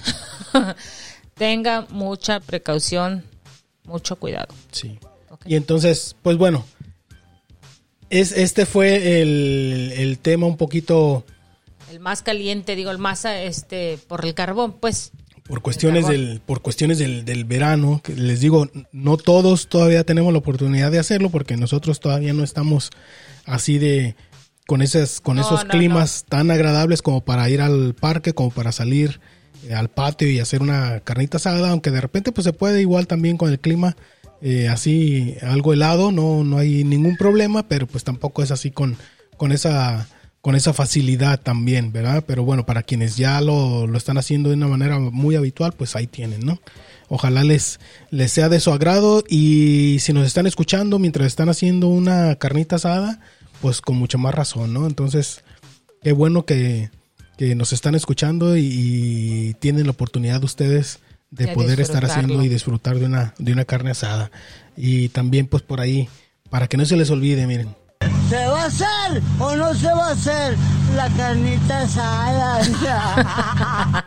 [1.34, 3.24] tenga mucha precaución,
[3.84, 4.54] mucho cuidado.
[4.72, 4.98] Sí.
[5.46, 6.64] Y entonces, pues bueno,
[8.10, 11.24] es, este fue el, el tema un poquito
[11.90, 15.10] El más caliente, digo, el más este por el carbón, pues.
[15.46, 20.32] por cuestiones del por cuestiones del, del verano que les digo no todos todavía tenemos
[20.32, 22.90] la oportunidad de hacerlo porque nosotros todavía no estamos
[23.44, 24.16] así de
[24.66, 28.50] con esas con No, esos no, climas tan agradables como para ir al parque como
[28.50, 29.20] para salir
[29.72, 33.36] al patio y hacer una carnita asada aunque de repente pues se puede igual también
[33.36, 33.96] con el clima
[34.42, 38.96] eh, así algo helado no no hay ningún problema pero pues tampoco es así con
[39.36, 40.06] con esa
[40.44, 42.22] con esa facilidad también, ¿verdad?
[42.26, 45.96] Pero bueno, para quienes ya lo, lo están haciendo de una manera muy habitual, pues
[45.96, 46.60] ahí tienen, ¿no?
[47.08, 51.88] Ojalá les, les sea de su agrado y si nos están escuchando mientras están haciendo
[51.88, 53.20] una carnita asada,
[53.62, 54.86] pues con mucha más razón, ¿no?
[54.86, 55.42] Entonces,
[56.02, 56.90] qué bueno que,
[57.36, 62.42] que nos están escuchando y, y tienen la oportunidad ustedes de De poder estar haciendo
[62.42, 64.30] y disfrutar de una, de una carne asada.
[64.76, 66.08] Y también pues por ahí,
[66.48, 67.74] para que no se les olvide, miren,
[68.28, 70.56] ¿Se va a hacer o no se va a hacer
[70.96, 72.64] la carnita asada?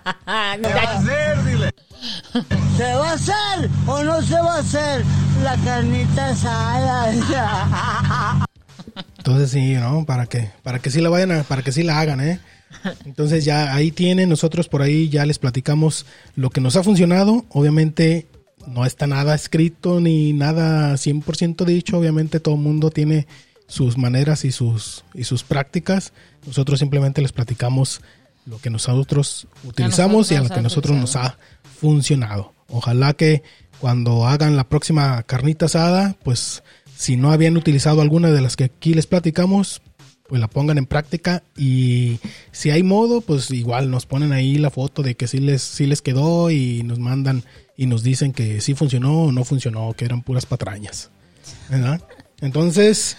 [2.78, 5.04] ¿Se va a hacer o no se va a hacer
[5.44, 7.12] la carnita asada?
[9.18, 10.06] Entonces sí, ¿no?
[10.06, 12.40] Para que, para que sí la vayan a, para que sí la hagan, ¿eh?
[13.06, 16.06] Entonces ya ahí tienen, nosotros por ahí ya les platicamos
[16.36, 17.46] lo que nos ha funcionado.
[17.50, 18.28] Obviamente
[18.68, 21.98] no está nada escrito ni nada 100% dicho.
[21.98, 23.28] Obviamente todo el mundo tiene
[23.68, 26.14] sus maneras y sus, y sus prácticas.
[26.46, 28.02] Nosotros simplemente les platicamos
[28.46, 31.38] lo que nosotros utilizamos y a lo que nosotros nos ha
[31.80, 32.54] funcionado.
[32.70, 33.44] Ojalá que
[33.80, 36.64] cuando hagan la próxima carnita asada, pues
[36.96, 39.82] si no habían utilizado alguna de las que aquí les platicamos,
[40.28, 42.20] pues la pongan en práctica y
[42.52, 45.86] si hay modo, pues igual nos ponen ahí la foto de que sí les, sí
[45.86, 47.44] les quedó y nos mandan
[47.76, 51.10] y nos dicen que sí funcionó o no funcionó, que eran puras patrañas.
[52.42, 53.18] Entonces,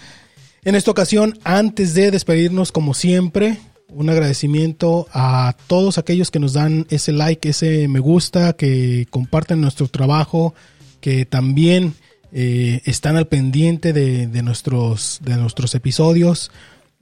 [0.64, 6.52] en esta ocasión, antes de despedirnos como siempre, un agradecimiento a todos aquellos que nos
[6.52, 10.54] dan ese like, ese me gusta, que comparten nuestro trabajo,
[11.00, 11.94] que también
[12.32, 16.50] eh, están al pendiente de, de, nuestros, de nuestros episodios.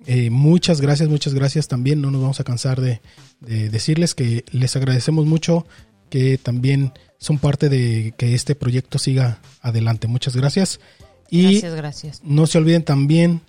[0.06, 2.00] Eh, muchas gracias, muchas gracias también.
[2.00, 3.00] No nos vamos a cansar de,
[3.40, 5.66] de, decirles que les agradecemos mucho,
[6.10, 10.06] que también son parte de que este proyecto siga adelante.
[10.06, 10.80] Muchas gracias.
[11.28, 12.20] Y Gracias, gracias.
[12.22, 13.40] no se olviden también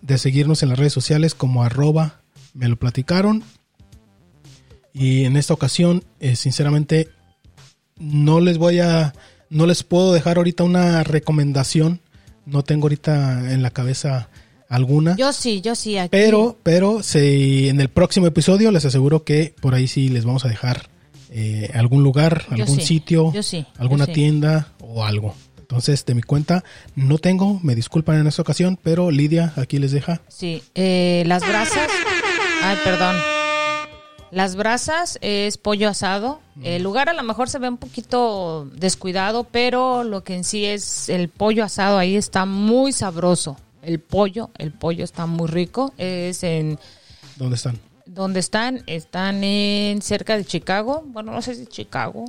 [0.00, 2.22] de seguirnos en las redes sociales como arroba
[2.54, 3.44] me lo platicaron.
[4.92, 7.08] Y en esta ocasión, eh, sinceramente,
[7.96, 9.14] no les voy a,
[9.50, 12.00] no les puedo dejar ahorita una recomendación.
[12.46, 14.30] No tengo ahorita en la cabeza
[14.68, 15.16] alguna.
[15.16, 15.98] Yo sí, yo sí.
[15.98, 16.10] Aquí.
[16.10, 20.44] Pero, pero si en el próximo episodio les aseguro que por ahí sí les vamos
[20.44, 20.88] a dejar
[21.30, 24.12] eh, algún lugar, Yo algún sí, sitio, yo sí, yo alguna sí.
[24.12, 25.34] tienda o algo.
[25.58, 26.64] Entonces, de mi cuenta,
[26.94, 30.22] no tengo, me disculpan en esta ocasión, pero Lidia aquí les deja.
[30.28, 31.90] Sí, eh, las brasas.
[32.62, 33.16] Ay, perdón.
[34.30, 36.40] Las brasas es pollo asado.
[36.62, 40.64] El lugar a lo mejor se ve un poquito descuidado, pero lo que en sí
[40.64, 43.56] es el pollo asado ahí está muy sabroso.
[43.88, 45.94] El pollo, el pollo está muy rico.
[45.96, 46.78] Es en
[47.36, 47.80] ¿Dónde están?
[48.04, 51.04] donde están, están en cerca de Chicago.
[51.06, 52.26] Bueno, no sé si Chicago.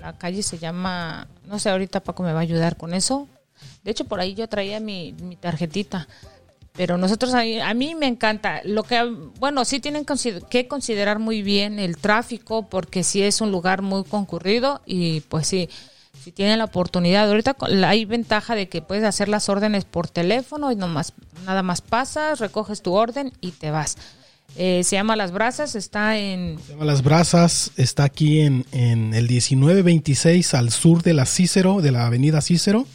[0.00, 3.28] La calle se llama, no sé, ahorita Paco me va a ayudar con eso.
[3.84, 6.08] De hecho, por ahí yo traía mi, mi tarjetita.
[6.72, 8.62] Pero nosotros ahí, a mí me encanta.
[8.64, 9.02] Lo que,
[9.38, 10.06] bueno, sí tienen
[10.48, 15.48] que considerar muy bien el tráfico, porque sí es un lugar muy concurrido y pues
[15.48, 15.68] sí,
[16.22, 17.28] si tienen la oportunidad.
[17.28, 17.56] Ahorita
[17.86, 21.12] hay ventaja de que puedes hacer las órdenes por teléfono y nomás,
[21.46, 23.96] nada más pasas, recoges tu orden y te vas.
[24.56, 29.14] Eh, se llama Las Brasas, está en Se llama Las Brasas, está aquí en, en
[29.14, 32.86] el 1926 al sur de la Cícero, de la avenida Cícero,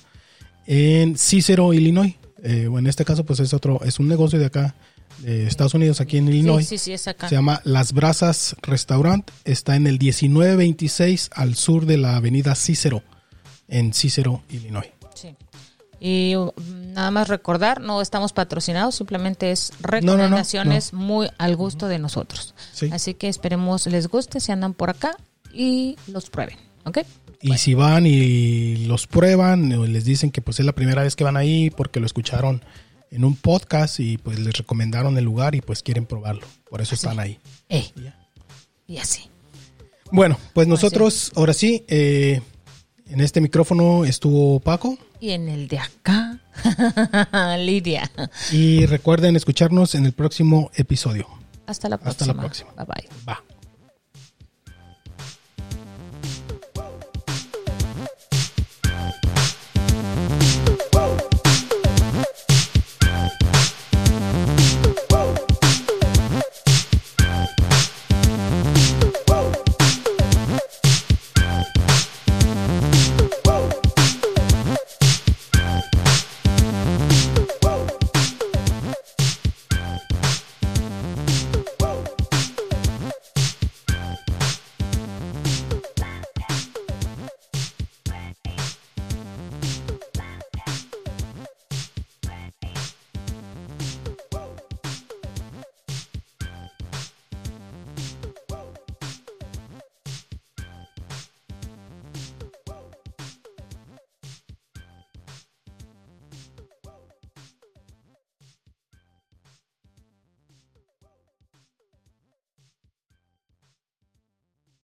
[0.66, 2.16] en Cícero, Illinois.
[2.44, 4.76] Eh, bueno, en este caso, pues es otro, es un negocio de acá,
[5.20, 6.68] de Estados Unidos, aquí en Illinois.
[6.68, 7.30] Sí, sí, sí, es acá.
[7.30, 9.30] Se llama Las Brasas Restaurant.
[9.46, 13.04] Está en el 1926 al sur de la avenida Cícero,
[13.68, 14.90] en Cícero, Illinois.
[15.16, 15.36] Sí.
[16.00, 16.52] Y uh,
[16.94, 22.00] nada más recordar, no estamos patrocinados, simplemente es no, no, recomendaciones muy al gusto de
[22.00, 22.56] nosotros.
[22.74, 22.90] Sí.
[22.92, 25.18] Así que esperemos les guste si andan por acá
[25.54, 27.00] y los prueben, ¿ok?
[27.42, 31.24] Y si van y los prueban, les dicen que pues es la primera vez que
[31.24, 32.62] van ahí porque lo escucharon
[33.12, 36.48] en un podcast y pues les recomendaron el lugar y pues quieren probarlo.
[36.70, 37.40] Por eso están ahí.
[37.70, 38.18] Eh, Ya.
[38.88, 39.30] y así.
[40.12, 42.42] Bueno, pues nosotros ahora sí, eh,
[43.10, 46.40] en este micrófono estuvo Paco Y en el de acá,
[47.60, 48.10] Lidia.
[48.52, 51.28] y recuerden escucharnos en el próximo episodio.
[51.66, 52.34] Hasta la Hasta próxima.
[52.34, 52.72] la próxima.
[52.76, 53.10] Bye bye.
[53.28, 53.44] Va.